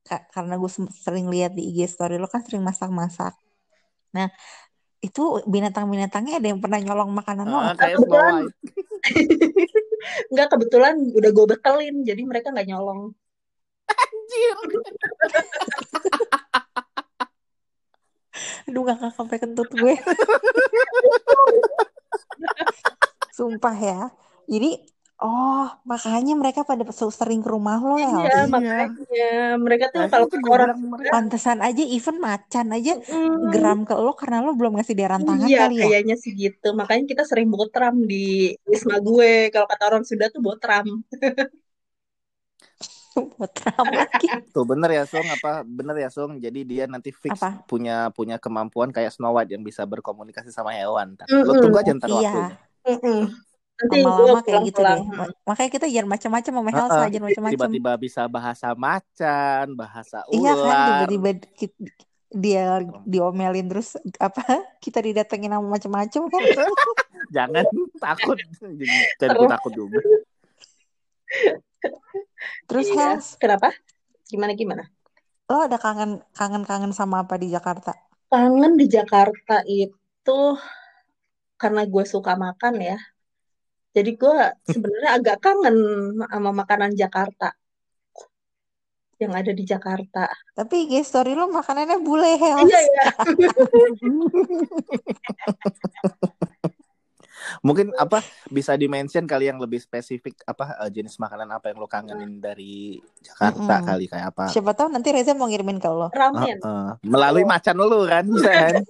[0.08, 0.70] ka- karena gue
[1.06, 3.34] sering lihat di IG story lo kan sering masak-masak.
[4.16, 4.28] Nah
[5.02, 7.78] itu binatang-binatangnya ada yang pernah nyolong makanan lo Ah, nggak?
[7.78, 8.46] kayak kebetulan
[10.34, 13.12] nggak kebetulan udah gue bekelin jadi mereka nggak nyolong
[13.92, 14.58] Anjir.
[18.70, 19.92] Aduh gak sampai kentut gue.
[23.36, 24.08] Sumpah ya.
[24.48, 24.80] Jadi
[25.24, 29.24] Oh, makanya mereka pada se- sering ke rumah lo ya, Iya, makanya
[29.66, 30.72] mereka tuh kalau gue orang
[31.12, 35.52] Pantesan aja even macan aja Mm, geram ke lo karena lo belum ngasih dia rantangan
[35.52, 35.88] iya kali ya.
[35.88, 36.66] kayaknya sih gitu.
[36.80, 38.16] Makanya kita sering botram di
[38.72, 39.30] wisma gue.
[39.54, 40.86] Kalau kata orang Sunda tuh botram.
[43.38, 44.28] Buat ram lagi.
[44.54, 47.64] tuh bener ya Sung apa bener ya Sung jadi dia nanti fix Apa?
[47.70, 51.30] punya punya kemampuan kayak Snow White yang bisa berkomunikasi sama hewan ntar.
[51.46, 51.62] lo Mm-mm.
[51.62, 52.20] tunggu aja ntar Iya.
[52.20, 52.56] waktunya
[52.88, 53.20] Mm-mm.
[53.82, 55.02] Nanti Lama-lama kayak gitu deh.
[55.50, 56.70] Makanya kita jangan macam-macam sama.
[56.72, 57.56] Helsa, jangan macam-macam.
[57.58, 61.30] tiba-tiba bisa bahasa macan bahasa Iya kan, ular tiba-tiba
[62.32, 66.42] dia diomelin terus apa kita didatengin sama macam-macam kan.
[67.36, 67.66] jangan
[68.00, 68.96] takut jadi
[69.36, 70.00] gue takut juga
[72.68, 73.16] Terus Iya.
[73.16, 73.72] Hels, Kenapa?
[74.28, 74.84] Gimana gimana?
[75.52, 77.92] lo ada kangen kangen-kangen sama apa di Jakarta?
[78.32, 80.40] Kangen di Jakarta itu
[81.60, 82.98] karena gue suka makan ya.
[83.92, 84.38] Jadi gue
[84.72, 85.76] sebenarnya agak kangen
[86.16, 87.52] sama makanan Jakarta
[89.22, 90.26] yang ada di Jakarta.
[90.58, 92.66] Tapi IG story lo makanannya bule Hels.
[92.66, 93.06] Iya ya.
[97.66, 101.90] mungkin apa bisa dimention kali yang lebih spesifik apa eh, jenis makanan apa yang lo
[101.90, 103.88] kangenin dari Jakarta Mm-mm.
[103.90, 106.10] kali kayak apa Siapa tahu nanti Reza mau ngirimin ke lo.
[106.14, 106.58] Ramen.
[106.62, 106.90] Heeh.
[107.06, 108.82] melalui macan lo kan kan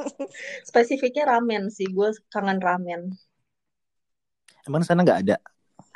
[0.68, 1.88] Spesifiknya ramen sih.
[1.88, 3.16] Gue kangen ramen.
[4.68, 5.36] Emang sana nggak ada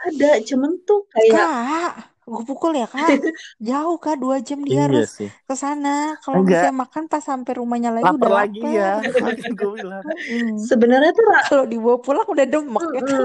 [0.00, 1.92] Ada, cuman tuh kayak Kak,
[2.24, 3.20] gue pukul ya kak.
[3.68, 5.88] Jauh kak, dua jam dia iya harus sih ke sana.
[6.24, 8.72] Kalau bisa makan pas sampai rumahnya lagi lapar udah lagi lapar.
[8.78, 8.90] ya
[9.22, 10.56] makanya gue bilang Mm.
[10.68, 13.22] sebenarnya tuh Kalau dibawa pulang udah demek ya kan.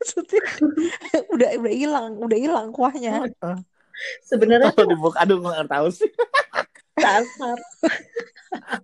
[0.00, 0.40] Maksudnya
[1.34, 3.12] udah udah hilang, udah hilang kuahnya.
[4.26, 6.10] sebenarnya kalau tuh dibuka aduh gue nggak tahu sih
[6.98, 7.58] kasar.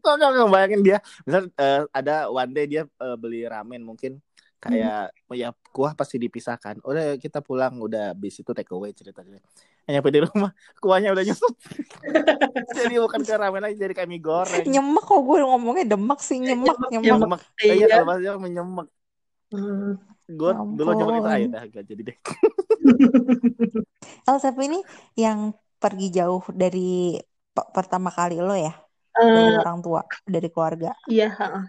[0.03, 4.18] Kok nggak ngebayangin dia misal eh, ada one day dia eh, beli ramen mungkin
[4.61, 6.85] kayak oh ya kuah pasti dipisahkan.
[6.85, 9.40] Udah kita pulang udah bis itu take away ceritanya.
[9.88, 10.53] Nyampe di rumah
[10.85, 11.57] kuahnya udah nyusut
[12.79, 14.62] jadi bukan ke ramen lagi jadi kayak mie goreng.
[14.68, 17.11] Nyemek kok gue ngomongnya demek sih nyemek Nyemek, nyemek.
[17.11, 17.40] nyemek.
[17.59, 17.75] Iya.
[17.75, 17.87] Iya.
[17.90, 18.87] kalau bahasa menyemek.
[19.51, 19.99] Hmm.
[20.31, 22.16] gue Ya dulu nyemek itu aja dah gak jadi deh.
[24.31, 24.79] El tapi ini
[25.18, 27.18] yang pergi jauh dari
[27.51, 28.70] pe- pertama kali lo ya?
[29.11, 30.94] Eh, dari orang tua dari keluarga.
[31.11, 31.64] Iya, heeh.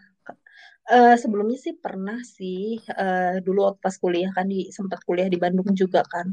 [0.91, 5.39] Eh, sebelumnya sih pernah sih eh, dulu waktu pas kuliah kan di sempat kuliah di
[5.39, 6.27] Bandung juga kan.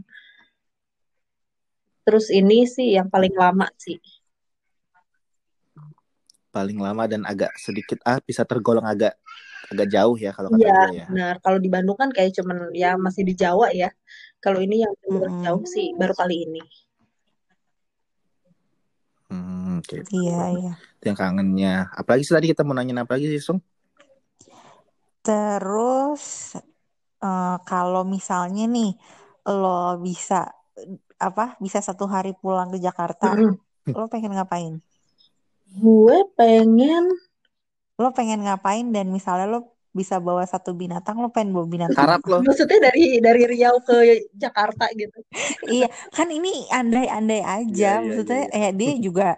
[2.02, 3.98] Terus ini sih yang paling lama sih.
[6.48, 9.14] paling lama dan agak sedikit ah bisa tergolong agak
[9.68, 11.34] agak jauh ya kalau kata Iya, gue ya benar.
[11.44, 13.92] Kalau di Bandung kan kayak cuman ya masih di Jawa ya.
[14.42, 15.44] Kalau ini yang Mm-mm.
[15.44, 16.62] jauh sih baru kali ini.
[19.28, 20.72] hmm, oke Iya iya.
[20.98, 23.60] Itu yang kangennya apalagi sih tadi kita mau nanya apa lagi sih Sung
[25.28, 26.56] Terus
[27.20, 28.96] eh, kalau misalnya nih
[29.44, 30.48] lo bisa
[31.20, 33.36] apa bisa satu hari pulang ke Jakarta,
[33.92, 34.80] lo pengen ngapain?
[35.68, 37.12] Gue pengen
[37.98, 42.22] Lo pengen ngapain dan misalnya lo bisa bawa satu binatang, lo pengen bawa binatang harap
[42.22, 42.30] apa?
[42.30, 45.18] lo maksudnya dari dari Riau ke Jakarta gitu.
[45.68, 47.66] Iya, kan ini andai-andai aja.
[47.66, 49.28] Iya, iya, Maksudnya iya, eh dia juga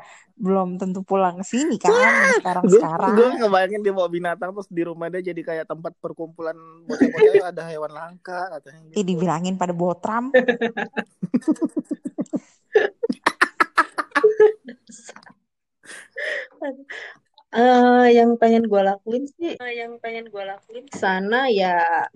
[0.40, 3.12] belum tentu pulang ke sini kan gue sekarang-sekarang.
[3.12, 6.57] gue ngebayangin dia bawa binatang terus di rumah dia jadi kayak tempat perkumpulan
[6.88, 9.07] bocah-bocah ada hewan langka katanya Ih, gitu.
[9.20, 10.33] dibilangin pada botram.
[17.51, 22.07] Eh, yang pengen gue lakuin sih, eh, yang pengen gue lakuin di sana ya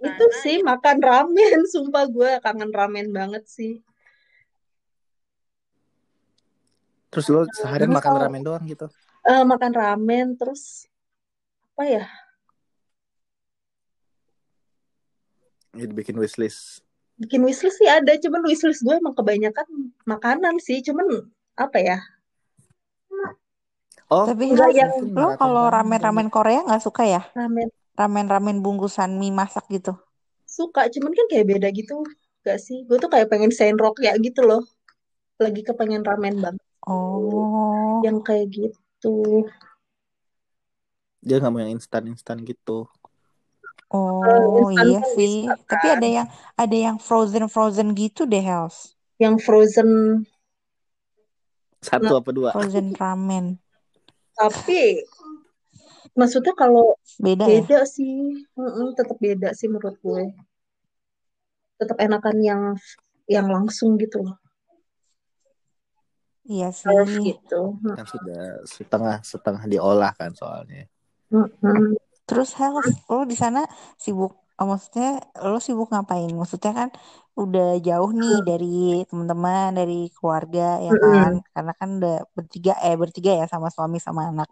[0.00, 1.60] itu sih makan ramen.
[1.72, 3.84] Sumpah gue kangen ramen banget sih.
[7.08, 8.84] terus lo seharian Terus makan kalau- ramen doang gitu
[9.24, 10.84] Eh, makan ramen terus
[11.72, 12.04] apa ya?
[15.72, 16.84] jadi bikin wishlist
[17.16, 19.66] Bikin wishlist sih ada, cuman wishlist gue emang kebanyakan
[20.06, 21.98] makanan sih, cuman apa ya?
[24.10, 24.86] Oh Tapi Enggak mungkin
[25.20, 27.20] lo kalau ramen ramen-ramen Korea nggak suka ya?
[27.36, 27.68] ramen
[28.00, 29.92] Ramen-ramen bungkusan mie masak gitu.
[30.56, 31.94] suka, cuman kan kayak beda gitu,
[32.46, 32.76] gak sih?
[32.88, 34.62] Gue tuh kayak pengen sendok ya gitu loh.
[35.42, 39.08] Lagi kepengen ramen banget, Oh, yang kayak gitu.
[41.26, 42.76] dia nggak mau yang instan instan gitu
[43.98, 45.32] oh instan iya kan sih.
[45.32, 45.94] bisa Tapi kan.
[45.94, 46.28] ada yang
[46.62, 48.76] ada yang frozen-frozen gitu deh, Hels.
[49.22, 49.90] Yang frozen
[51.88, 53.46] satu apa dua Frozen ramen.
[54.38, 54.80] Tapi
[56.18, 56.86] maksudnya kalau
[57.18, 57.62] Beda ya?
[57.62, 58.14] beda sih,
[58.58, 60.22] Mm-mm, tetap beda sih menurut gue.
[61.78, 62.62] Tetap enakan yang
[63.34, 64.36] yang langsung gitu loh,
[66.52, 66.90] Iya sih.
[67.26, 67.54] gitu.
[67.96, 68.40] kan sudah
[68.74, 70.82] setengah setengah diolah kan soalnya
[71.32, 71.96] Mm-mm.
[72.28, 73.60] Terus Hels, lo di sana
[74.04, 74.32] sibuk
[74.70, 75.08] maksudnya
[75.48, 76.28] lo sibuk ngapain?
[76.40, 76.88] Maksudnya kan
[77.42, 78.66] udah jauh nih dari
[79.08, 81.30] teman-teman, dari keluarga ya kan?
[81.54, 84.48] Karena kan udah bertiga eh bertiga ya sama suami sama anak.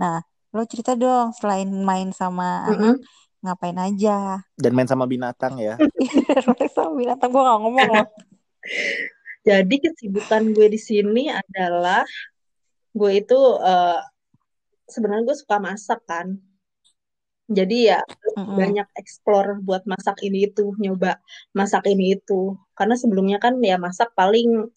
[0.00, 0.14] Nah,
[0.54, 2.94] lo cerita dong selain main sama anak Mm-mm.
[3.42, 4.42] ngapain aja?
[4.62, 5.74] Dan main sama binatang ya.
[6.54, 8.06] Main sama binatang gue gak ngomong loh.
[9.48, 12.04] Jadi kesibukan gue di sini adalah
[12.92, 14.00] gue itu eh,
[14.88, 16.36] sebenarnya gue suka masak kan.
[17.48, 17.98] Jadi ya
[18.36, 18.56] Mm-mm.
[18.60, 21.16] banyak explore buat masak ini itu, nyoba
[21.56, 22.54] masak ini itu.
[22.76, 24.68] Karena sebelumnya kan ya masak paling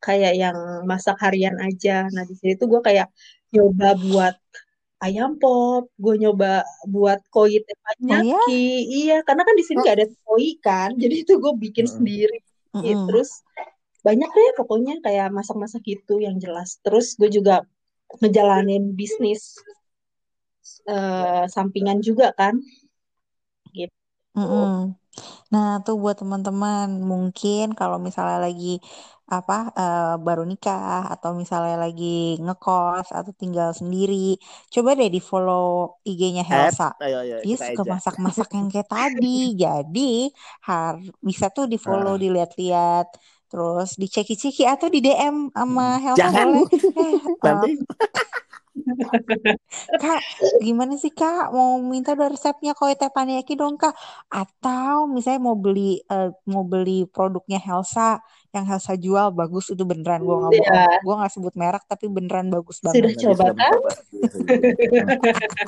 [0.00, 2.08] kayak yang masak harian aja.
[2.12, 3.08] Nah di sini tuh gue kayak
[3.52, 4.36] nyoba buat
[5.00, 8.36] ayam pop, gue nyoba buat koi Oh ya?
[9.00, 11.96] Iya, karena kan di sini gak ada koi kan, jadi itu gue bikin Mm-mm.
[11.96, 12.38] sendiri.
[12.76, 13.08] Mm-mm.
[13.08, 13.30] Terus
[14.00, 16.80] banyak deh pokoknya kayak masak-masak gitu yang jelas.
[16.84, 17.64] Terus gue juga
[18.20, 19.56] ngejalanin bisnis
[20.94, 22.54] eh, sampingan juga kan,
[23.74, 24.00] gitu.
[24.38, 24.94] Mm-mm.
[25.52, 28.66] Nah, tuh buat teman-teman, mungkin kalau misalnya lagi
[29.34, 32.04] apa eh, baru nikah atau misalnya lagi
[32.44, 34.14] ngekos atau tinggal sendiri,
[34.74, 35.64] coba deh di follow
[36.08, 36.84] IG-nya Helsa.
[37.00, 39.26] ayo ayo Dia suka masak-masak yang kayak tadi.
[39.62, 40.00] Jadi
[40.68, 40.94] har
[41.28, 42.22] bisa tuh di follow, Ah.
[42.22, 43.06] dilihat-lihat,
[43.50, 46.48] terus diceki-ceki atau di DM sama Helsa Jangan.
[46.48, 46.64] boleh.
[47.00, 47.68] Eh, eh, Nanti
[50.00, 50.20] Kak,
[50.66, 51.52] gimana sih Kak?
[51.56, 53.94] Mau minta dong resepnya kue teppanyaki dong Kak?
[54.32, 55.80] Atau misalnya mau beli
[56.12, 58.00] eh, mau beli produknya Helsa
[58.54, 60.54] yang Helsa jual bagus itu beneran gue nggak.
[60.54, 63.12] Ya, Gue nggak sebut merek tapi beneran bagus sudah banget.
[63.24, 63.72] Dia coba sudah kan?
[63.72, 63.94] sudah.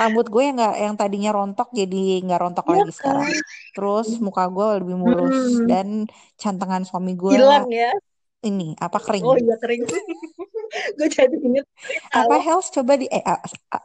[0.00, 3.28] Rambut gue yang nggak yang tadinya rontok jadi nggak rontok Iya lagi sekarang.
[3.28, 3.42] kan?
[3.74, 5.86] Terus muka gue lebih mulus Hmm, dan
[6.40, 7.92] cantengan suami gue hilang ya.
[8.48, 9.26] ini apa kering.
[9.26, 9.82] Oh iya kering.
[10.98, 11.66] Gue jadi inget
[12.14, 13.40] Apa Hels coba di eh, ah,
[13.74, 13.84] ah,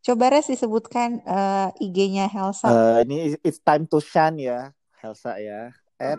[0.00, 2.68] coba res disebutkan eh, IG-nya Helsa.
[2.68, 5.72] Eh, ini it's time to shine ya, Helsa ya.
[6.00, 6.16] At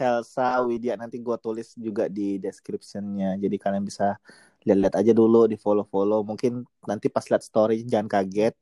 [0.00, 3.36] Helsa Widya nanti gue tulis juga di descriptionnya.
[3.36, 4.16] Jadi kalian bisa
[4.64, 6.24] lihat-lihat aja dulu, di follow-follow.
[6.24, 8.56] Mungkin nanti pas lihat story jangan kaget.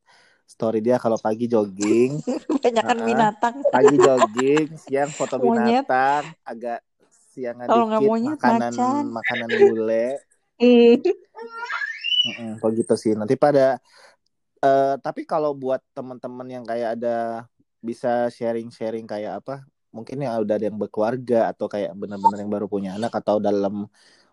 [0.49, 2.19] Story dia kalau pagi jogging,
[2.59, 3.07] Kebanyakan Heeh.
[3.07, 3.55] binatang.
[3.69, 5.85] pagi jogging, siang foto Monyet.
[5.85, 6.79] binatang, agak
[7.31, 9.03] siangan Kalau dikit monyet, makanan macan.
[9.13, 10.07] makanan bule.
[10.59, 10.95] Mm.
[12.19, 13.13] Mm-mm, kalau gitu sih.
[13.15, 13.79] Nanti pada
[14.59, 17.47] eh tapi kalau buat teman-teman yang kayak ada
[17.79, 19.63] bisa sharing-sharing kayak apa?
[19.95, 23.87] Mungkin yang udah ada yang berkeluarga atau kayak benar-benar yang baru punya anak atau dalam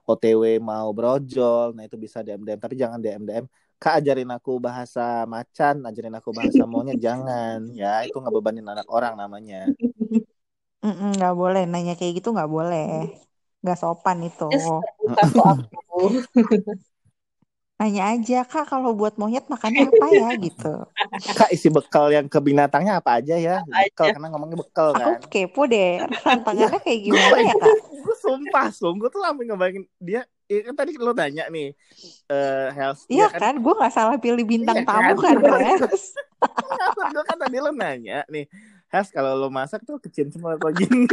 [0.06, 2.60] OTW mau brojol, nah itu bisa DM DM.
[2.62, 3.44] Tapi jangan DM DM.
[3.76, 7.66] Kak ajarin aku bahasa macan, ajarin aku bahasa monyet, jangan.
[7.74, 9.66] Ya itu ngebebanin anak orang namanya.
[10.86, 13.25] Nggak boleh nanya kayak gitu nggak boleh.
[13.66, 14.46] Nggak sopan itu.
[14.46, 16.00] Kok aku.
[17.76, 20.86] Nanya aja kak kalau buat monyet makannya apa ya gitu.
[21.36, 23.60] Kak isi bekal yang ke binatangnya apa aja ya?
[23.66, 25.20] Bekal karena ngomongnya bekal Aku kan.
[25.28, 27.76] kepo deh rantangannya kayak gue gimana ya kak?
[28.06, 31.74] gue sumpah sungguh tuh sampai ngebayangin dia ya kan tadi lo nanya nih
[32.30, 35.58] eh health Iya kan kan, gue nggak salah pilih bintang iya tamu kan kan,
[37.12, 38.46] gue kan tadi lo nanya nih
[38.96, 41.04] Has kalau lo masak tuh kecil semua apa gini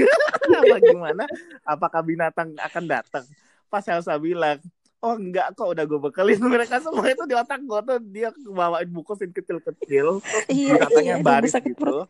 [0.48, 1.28] apa gimana?
[1.68, 3.28] Apakah binatang akan datang?
[3.68, 4.64] Pas Elsa bilang
[5.04, 6.40] oh enggak kok udah gue bekelin.
[6.56, 11.26] Mereka semua itu di otak gue tuh dia bawain bungkusin kecil-kecil terus Iya, binatangnya iya,
[11.28, 12.08] baris gitu.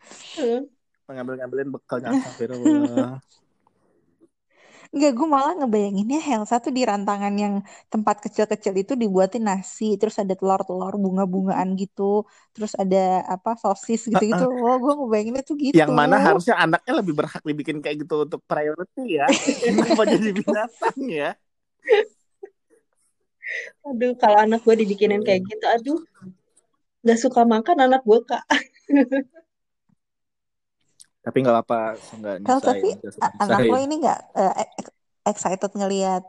[1.10, 3.18] Ngambil-ngambilin bekalnya astagfirullah
[4.94, 10.22] Enggak, gue malah ngebayanginnya Helsa tuh di rantangan yang tempat kecil-kecil itu dibuatin nasi, terus
[10.22, 14.78] ada telur-telur bunga-bungaan gitu, terus ada apa sosis gitu-gitu loh.
[14.78, 15.82] Gue ngebayanginnya tuh gitu.
[15.82, 19.26] yang mana harusnya anaknya lebih berhak dibikin kayak gitu untuk priority ya
[19.66, 21.32] kenapa jadi binatang ya
[23.84, 26.00] Aduh, kalau anak gue dibikinin kayak gitu, aduh,
[27.04, 28.44] gak suka makan anak gue kak.
[31.24, 36.24] tapi nggak apa nggak Hel, nyusahin tapi anak lo ini nggak eh, ex- excited ngelihat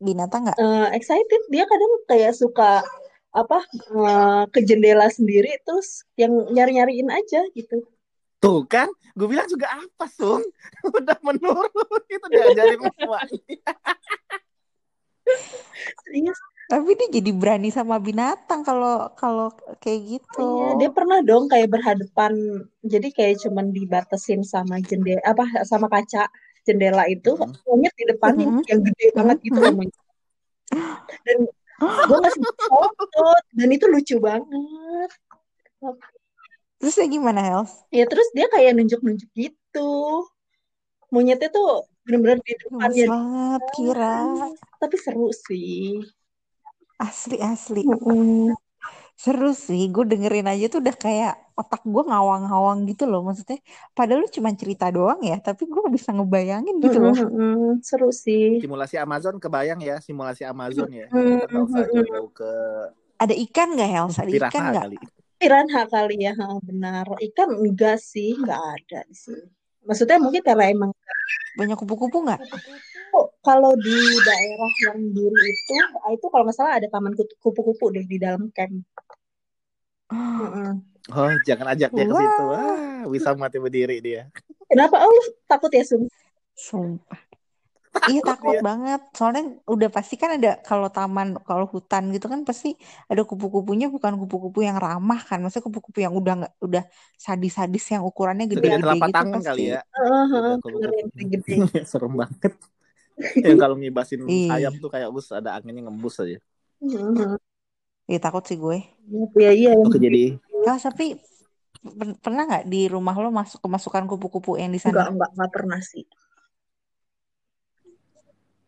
[0.00, 0.56] binatang nggak?
[0.56, 2.80] Eh, excited, dia kadang kayak suka
[3.36, 3.58] apa
[3.92, 7.84] eh, ke jendela sendiri, terus yang nyari-nyariin aja gitu.
[8.40, 10.40] tuh kan gue bilang juga apa sung
[10.96, 13.20] udah menurun itu diajarin semua
[16.10, 16.32] Iya,
[16.70, 19.50] Tapi dia jadi berani sama binatang kalau kalau
[19.82, 20.38] kayak gitu.
[20.38, 26.30] iya, dia pernah dong kayak berhadapan, jadi kayak cuman dibatasin sama jendela apa sama kaca
[26.62, 27.58] jendela itu, Mhm.
[27.66, 28.62] monyet di depannya Mhm.
[28.70, 29.98] yang gede banget gitu loh monyet.
[31.26, 31.38] Dan
[31.82, 33.26] gue ngasih foto,
[33.58, 35.10] dan itu lucu banget.
[36.78, 37.82] Terus ya gimana, Hels?
[37.90, 39.90] Ya terus dia kayak nunjuk-nunjuk gitu.
[41.10, 43.06] Monyetnya tuh bener-bener di Gemes depannya.
[43.10, 44.16] banget, Kira.
[44.78, 45.98] Tapi seru sih.
[47.00, 47.80] Asli, asli.
[47.88, 48.52] Mm-mm.
[49.16, 53.60] Seru sih, gue dengerin aja tuh udah kayak, otak gue ngawang-ngawang gitu loh maksudnya
[53.92, 58.56] padahal lu cuma cerita doang ya tapi gue bisa ngebayangin gitu loh Mm-mm, seru sih.
[58.64, 61.04] Simulasi Amazon kebayang ya, simulasi Amazon ya.
[61.12, 61.92] Mm-mm, Kita nggak usah mm-mm.
[61.92, 62.52] jauh-jauh ke
[63.20, 64.96] ada ikan nggak Hels ada ikan nggak kali.
[65.40, 67.06] Piranha kali ya, ha, benar.
[67.16, 69.44] Ikan enggak sih, enggak ada di sini.
[69.84, 70.90] Maksudnya mungkin karena emang
[71.56, 72.40] banyak kupu-kupu nggak
[73.40, 75.74] kalau di daerah yang diri itu,
[76.04, 78.84] ah, itu kalau nggak salah ada taman kupu-kupu deh di dalam camp.
[80.10, 80.72] Mm-mm.
[81.10, 82.42] Oh, jangan ajak dia ke situ.
[82.44, 83.08] Wah.
[83.08, 84.28] Bisa mati berdiri dia.
[84.68, 85.02] Kenapa?
[85.02, 86.06] Oh, lu takut ya, Sum?
[86.54, 87.18] Sumpah.
[88.06, 88.62] Iya takut Iya.
[88.62, 89.02] banget.
[89.12, 92.78] Soalnya udah pasti kan ada kalau taman, kalau hutan gitu kan pasti
[93.10, 95.42] ada kupu-kupunya bukan kupu-kupu yang ramah kan.
[95.42, 96.84] Maksudnya kupu-kupu yang udah nggak udah
[97.18, 99.48] sadis-sadis yang ukurannya gede-gede gitu tangan pasti.
[99.50, 99.82] kali ya.
[101.18, 101.54] Yang gede.
[101.90, 102.54] Serem banget.
[103.46, 104.48] Yang kalau ngibasin Ih.
[104.48, 106.38] sayap tuh kayak bus ada anginnya ngembus aja.
[106.80, 107.36] Heeh.
[108.10, 108.80] Iya takut sih gue.
[109.36, 109.70] Iya, iya.
[109.76, 111.16] yang Oke, jadi Kalau tapi
[111.80, 115.14] per- pernah nggak di rumah lo masuk kemasukan kupu-kupu yang di Enggak, sana?
[115.14, 116.04] enggak, enggak pernah sih.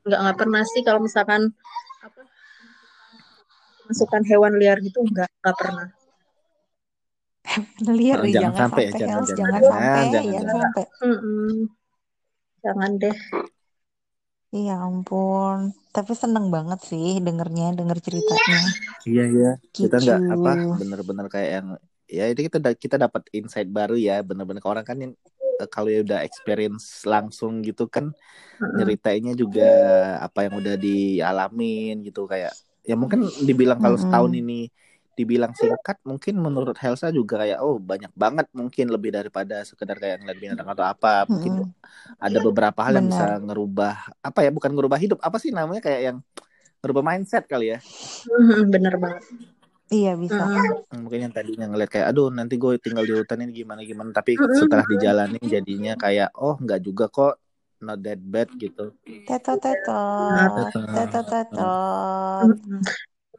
[0.06, 1.42] Enggak, enggak pernah sih kalau misalkan
[2.02, 2.20] apa
[3.90, 5.88] masukkan hewan liar gitu enggak, enggak pernah.
[7.84, 9.26] Liar Oh, jangan jangan sampai, sampai, jangan, jangan.
[9.26, 10.72] jangan Jangan, sampai, jangan, jangan jangan.
[12.62, 13.16] Jangan deh.
[14.56, 15.58] Iya ampun.
[15.94, 18.56] Tapi seneng banget sih dengernya, denger ceritanya.
[19.08, 19.48] Iya iya.
[19.80, 20.32] Kita nggak Gitu.
[20.34, 21.68] apa bener-bener kayak yang
[22.16, 25.12] ya itu kita kita dapat insight baru ya bener-bener ke orang kan yang
[25.62, 28.04] eh, kalau ya udah experience langsung gitu kan
[28.60, 28.72] Mm-mm.
[28.76, 29.62] nyeritainnya juga
[30.26, 32.52] apa yang udah dialamin gitu kayak
[32.88, 34.68] ya mungkin dibilang kalau setahun ini
[35.12, 40.24] dibilang singkat mungkin menurut Helsa juga kayak oh banyak banget mungkin lebih daripada sekedar kayak
[40.24, 42.16] ngeliat binatang atau apa mungkin Mm-mm.
[42.16, 43.44] ada beberapa hal yang bisa Benar.
[43.44, 43.94] ngerubah
[44.24, 46.16] apa ya bukan ngerubah hidup apa sih namanya kayak yang
[46.80, 47.78] ngerubah mindset kali ya
[48.26, 49.22] Mm-mm, Bener banget.
[49.92, 50.40] Iya bisa.
[50.40, 51.04] Mm-mm.
[51.04, 54.40] mungkin yang tadinya ngeliat kayak aduh nanti gue tinggal di hutan ini gimana gimana tapi
[54.40, 54.56] Mm-mm.
[54.56, 57.36] setelah dijalanin jadinya kayak oh nggak juga kok
[57.84, 58.96] not that bad gitu
[59.28, 62.48] Tetot tetot, tetot tetot.
[62.48, 62.80] Mm-mm.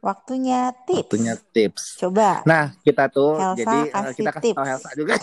[0.04, 1.08] Waktunya tips.
[1.08, 4.68] waktunya tips Coba nah kita tuh Helsa jadi eh, kasih kita kasih tahu tips.
[4.68, 5.14] Helsa juga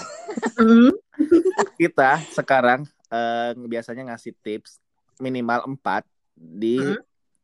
[0.57, 0.91] Mm.
[1.81, 4.81] kita sekarang eh, biasanya ngasih tips
[5.17, 6.01] minimal 4
[6.33, 7.01] di Mm.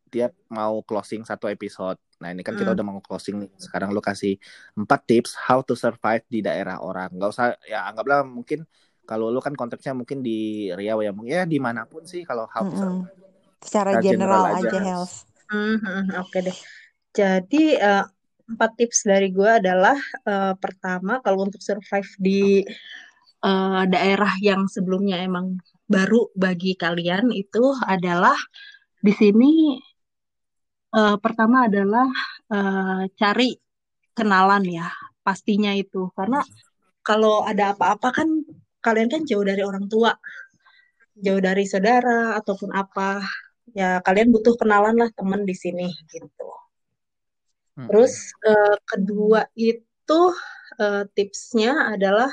[0.07, 1.99] tiap mau closing satu episode.
[2.17, 2.75] Nah ini kan kita Mm.
[2.75, 3.51] udah mau closing nih.
[3.55, 4.39] Sekarang lo kasih
[4.73, 7.11] 4 tips how to survive di daerah orang.
[7.13, 8.65] Gak usah ya anggaplah mungkin
[9.03, 12.47] kalau lo kan konteksnya mungkin di Riau ya mungkin ya di mana pun sih kalau
[12.47, 12.81] how to Mm-mm.
[13.03, 13.19] survive.
[13.59, 15.13] Secara Secara general general aja, aja, Hels.
[15.13, 15.13] Hels.
[15.47, 16.57] Mhm, Oke deh.
[17.17, 18.05] Jadi eh,
[18.51, 19.97] empat tips dari gue adalah
[20.31, 22.61] eh, pertama kalau untuk survive di
[23.47, 25.57] eh, daerah yang sebelumnya emang
[25.89, 28.37] baru bagi kalian itu adalah
[29.01, 29.51] di sini
[30.97, 32.07] eh, pertama adalah
[32.53, 33.49] eh, cari
[34.17, 34.87] kenalan ya
[35.25, 36.13] pastinya itu.
[36.17, 36.39] Karena
[37.01, 38.29] kalau ada apa-apa kan
[38.85, 40.13] kalian kan jauh dari orang tua
[41.17, 43.25] jauh dari saudara ataupun apa
[43.73, 46.47] ya kalian butuh kenalan lah teman di sini gitu
[47.77, 47.87] Mm-mm.
[47.93, 50.21] terus eh, kedua itu
[50.81, 52.29] eh, tipsnya adalah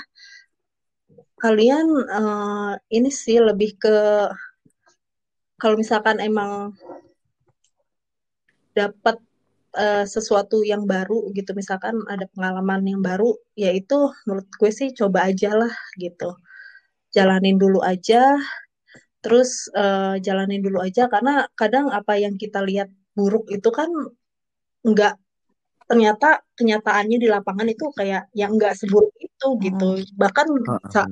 [1.37, 3.97] kalian eh, ini sih lebih ke
[5.61, 6.73] kalau misalkan emang
[8.75, 9.17] dapat
[9.77, 14.89] eh, sesuatu yang baru gitu misalkan ada pengalaman yang baru ya itu menurut gue sih
[14.97, 16.35] coba aja lah gitu
[17.15, 18.35] jalanin dulu aja
[19.23, 23.89] terus eh, jalanin dulu aja karena kadang apa yang kita lihat buruk itu kan
[24.85, 25.15] nggak
[25.85, 31.05] ternyata kenyataannya di lapangan itu kayak yang nggak seburuk itu gitu bahkan bisa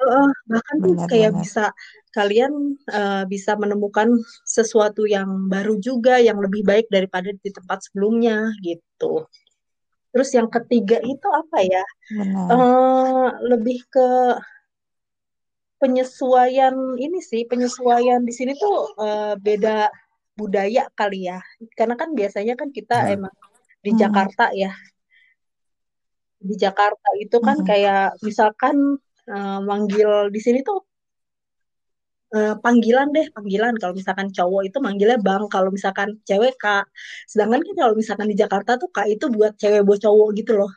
[0.00, 1.42] eh, bahkan tuh kayak benar.
[1.44, 1.64] bisa
[2.16, 2.52] kalian
[2.88, 4.08] eh, bisa menemukan
[4.48, 9.28] sesuatu yang baru juga yang lebih baik daripada di tempat sebelumnya gitu
[10.14, 11.84] terus yang ketiga itu apa ya
[12.16, 12.46] Benar.
[12.54, 14.08] eh lebih ke
[15.82, 19.92] penyesuaian ini sih penyesuaian di sini tuh eh, beda
[20.34, 21.38] budaya kali ya
[21.78, 23.14] karena kan biasanya kan kita Nah.
[23.14, 23.34] emang
[23.84, 24.00] di Hmm.
[24.02, 24.72] Jakarta ya
[26.48, 27.68] di Jakarta itu kan Hmm.
[27.70, 28.76] kayak misalkan
[29.32, 30.78] eh, manggil di sini tuh
[32.36, 36.84] eh, panggilan deh panggilan kalau misalkan cowok itu manggilnya bang kalau misalkan cewek kak
[37.30, 40.72] sedangkan kan kalau misalkan di Jakarta tuh kak itu buat cewek buat cowok gitu loh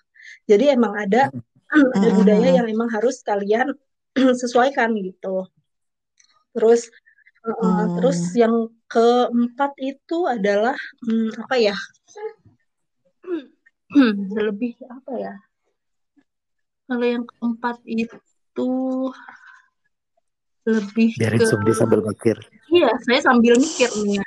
[0.49, 1.21] jadi emang ada
[1.95, 2.17] ada Mm-mm.
[2.19, 3.67] budaya yang emang harus kalian
[4.41, 5.43] sesuaikan gitu
[6.55, 6.81] terus
[7.47, 7.87] eh, Hmm.
[7.95, 8.55] terus yang
[8.91, 11.75] keempat itu adalah hmm, apa ya
[14.35, 15.35] lebih apa ya
[16.87, 18.71] kalau yang keempat itu
[20.67, 22.35] lebih Biarin ke Sumbi sambil mikir.
[22.67, 24.25] iya saya sambil mikir nih ya.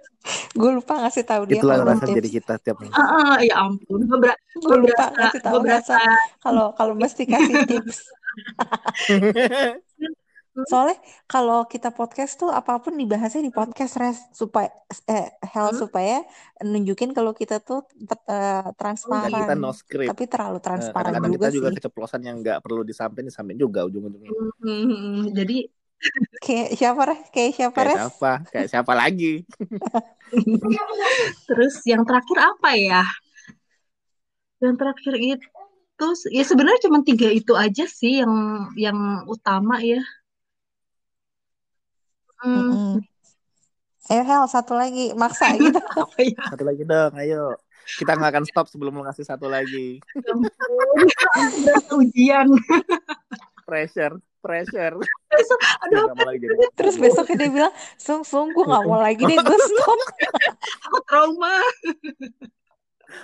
[0.56, 2.16] gue lupa ngasih tahu dia Itulah rasa tips.
[2.16, 2.96] jadi kita tiap minggu.
[2.96, 5.96] Ah, ah, ya ampun, gue ber Gue gue lupa berasa ngasih tahu berasa
[6.40, 7.98] kalau kalau mesti kasih tips.
[10.66, 14.68] Soalnya kalau kita podcast tuh apa pun dibahasnya di podcast res supaya
[15.06, 15.78] eh, hell Hmm?
[15.78, 16.24] supaya
[16.60, 19.56] nunjukin kalau kita tuh eh, Dan kita transparan.
[19.56, 20.10] no script.
[20.10, 21.76] Tapi terlalu transparan Kadang-kadang juga kita juga sih.
[21.78, 24.30] keceplosan yang nggak perlu disampaikan disampaikan juga ujung-ujungnya.
[24.60, 25.58] Hmm, jadi
[26.40, 27.20] Kayak siapa res?
[27.28, 27.96] Kayak siapa Kayak res?
[28.00, 28.32] siapa?
[28.48, 29.32] Kayak siapa lagi?
[31.48, 33.02] terus yang terakhir apa ya?
[34.60, 35.46] Yang terakhir itu
[36.32, 38.32] ya sebenarnya cuma tiga itu aja sih yang
[38.72, 38.98] yang
[39.28, 40.00] utama ya.
[42.40, 42.94] Hmm, Mm-mm.
[44.10, 45.76] Ayo Hel satu lagi maksa gitu.
[45.76, 46.42] apa ya?
[46.50, 47.54] Satu lagi dong, ayo.
[47.84, 50.00] Kita nggak akan stop sebelum lu ngasih satu lagi.
[51.62, 52.48] Ya ujian.
[53.68, 54.98] Pressure, pressure.
[55.30, 56.46] Besok, aduh, lagi.
[56.74, 59.98] Terus besoknya dia bilang, sung sung gue nggak mau lagi deh gue stop.
[60.90, 61.54] aku trauma.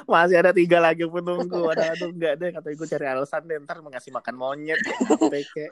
[0.07, 1.67] Masih ada tiga lagi pun nunggu.
[1.75, 4.79] Ada aduh enggak deh kata gue cari alasan deh ntar mau ngasih makan monyet.
[5.19, 5.67] Peke.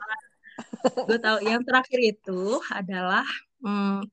[1.07, 3.25] Gue tahu yang terakhir itu adalah
[3.63, 4.05] hmm,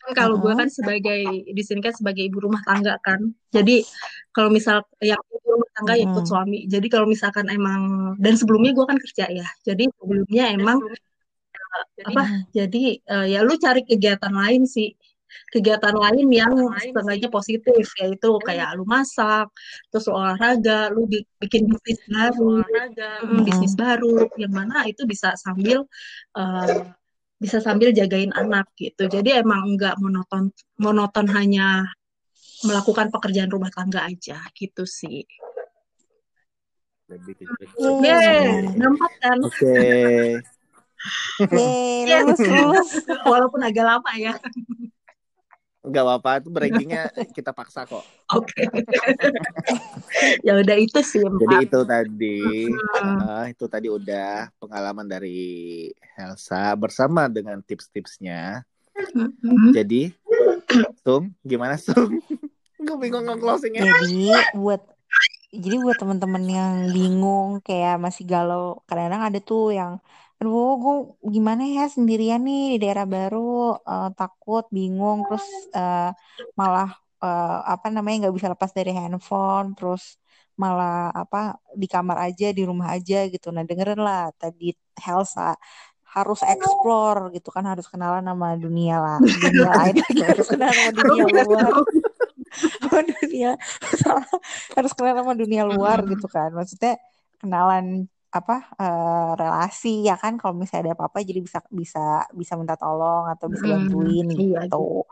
[0.00, 3.20] kan kalau gue kan sebagai di sini kan sebagai ibu rumah tangga kan.
[3.52, 3.84] Jadi
[4.32, 6.58] kalau misal yang ibu rumah tangga ya ikut suami.
[6.66, 7.80] Jadi kalau misalkan emang
[8.16, 9.46] dan sebelumnya gue kan kerja ya.
[9.62, 10.78] Jadi sebelumnya emang
[12.08, 12.22] apa?
[12.50, 14.96] Jadi eh, ya lu cari kegiatan lain sih.
[15.50, 19.50] Kegiatan lain yang setengahnya positif yaitu kayak lu masak,
[19.90, 22.62] terus lu olahraga, lu bi- bikin bisnis baru,
[23.20, 25.84] Mm, bisnis baru yang mana itu bisa sambil
[26.36, 26.78] eh,
[27.40, 29.08] bisa sambil jagain anak gitu.
[29.08, 31.88] Jadi emang nggak monoton monoton hanya
[32.60, 35.24] melakukan pekerjaan rumah tangga aja gitu sih.
[37.80, 39.38] Lebih nampak kan?
[39.42, 39.74] Oke.
[41.50, 42.88] Yeay, lulus lulus.
[43.24, 44.36] Walaupun agak lama ya.
[45.80, 48.04] Enggak apa-apa itu breakingnya kita paksa kok.
[48.36, 48.68] Oke.
[50.46, 52.40] ya udah itu sih Jadi itu tadi,
[53.00, 53.16] Hmm.
[53.24, 55.88] ah, itu tadi udah pengalaman dari
[56.20, 58.60] Elsa bersama dengan tips-tipsnya.
[58.92, 59.72] Hmm.
[59.72, 60.12] Jadi,
[61.00, 62.20] Sung, gimana Sung?
[62.84, 63.84] Gue bingung nge-closingnya.
[63.84, 64.80] Jadi buat
[65.50, 69.98] jadi buat teman-teman yang bingung kayak masih galau, kadang-kadang ada tuh yang
[70.40, 70.94] aduh gue
[71.36, 75.44] gimana ya sendirian nih di daerah baru eh, takut bingung terus
[75.76, 76.10] eh,
[76.56, 76.88] malah
[77.20, 80.16] eh, apa namanya nggak bisa lepas dari handphone terus
[80.60, 83.48] malah apa di kamar aja di rumah aja gitu.
[83.48, 85.56] Nah dengerin lah tadi Helsa
[86.10, 89.18] harus explore gitu kan harus kenalan sama dunia lah.
[89.24, 89.94] Dunia lain
[90.28, 91.72] harus kenalan sama dunia luar.
[92.82, 93.50] sama dunia
[94.76, 96.50] harus kenalan sama dunia luar gitu kan.
[96.52, 97.00] Maksudnya
[97.40, 102.78] kenalan apa eh, relasi ya kan kalau misalnya ada apa-apa jadi bisa bisa bisa minta
[102.78, 104.78] tolong atau bisa Hmm, bantuin iya gitu.
[104.78, 105.02] gitu.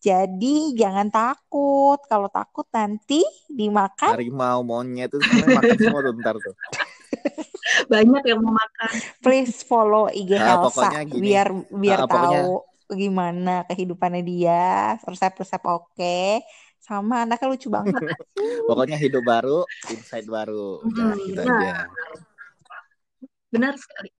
[0.00, 1.98] Jadi jangan takut.
[2.08, 3.20] Kalau takut nanti
[3.52, 4.16] dimakan.
[4.16, 6.54] Harimau, monyet itu semuanya makan semua tuh ntar tuh.
[7.92, 8.90] Banyak yang mau makan.
[9.20, 11.24] Please follow IG Nah, Elsa pokoknya gini.
[11.28, 12.54] biar biar Ah, pokoknya- tahu
[12.90, 16.42] gimana kehidupannya dia, resep-resep oke,
[16.90, 18.02] sama anaknya lucu banget.
[18.68, 19.62] Pokoknya hidup baru,
[19.94, 20.82] insight baru.
[20.82, 21.62] Hmm, gitu benar.
[21.62, 21.74] aja.
[23.54, 24.10] Benar sekali.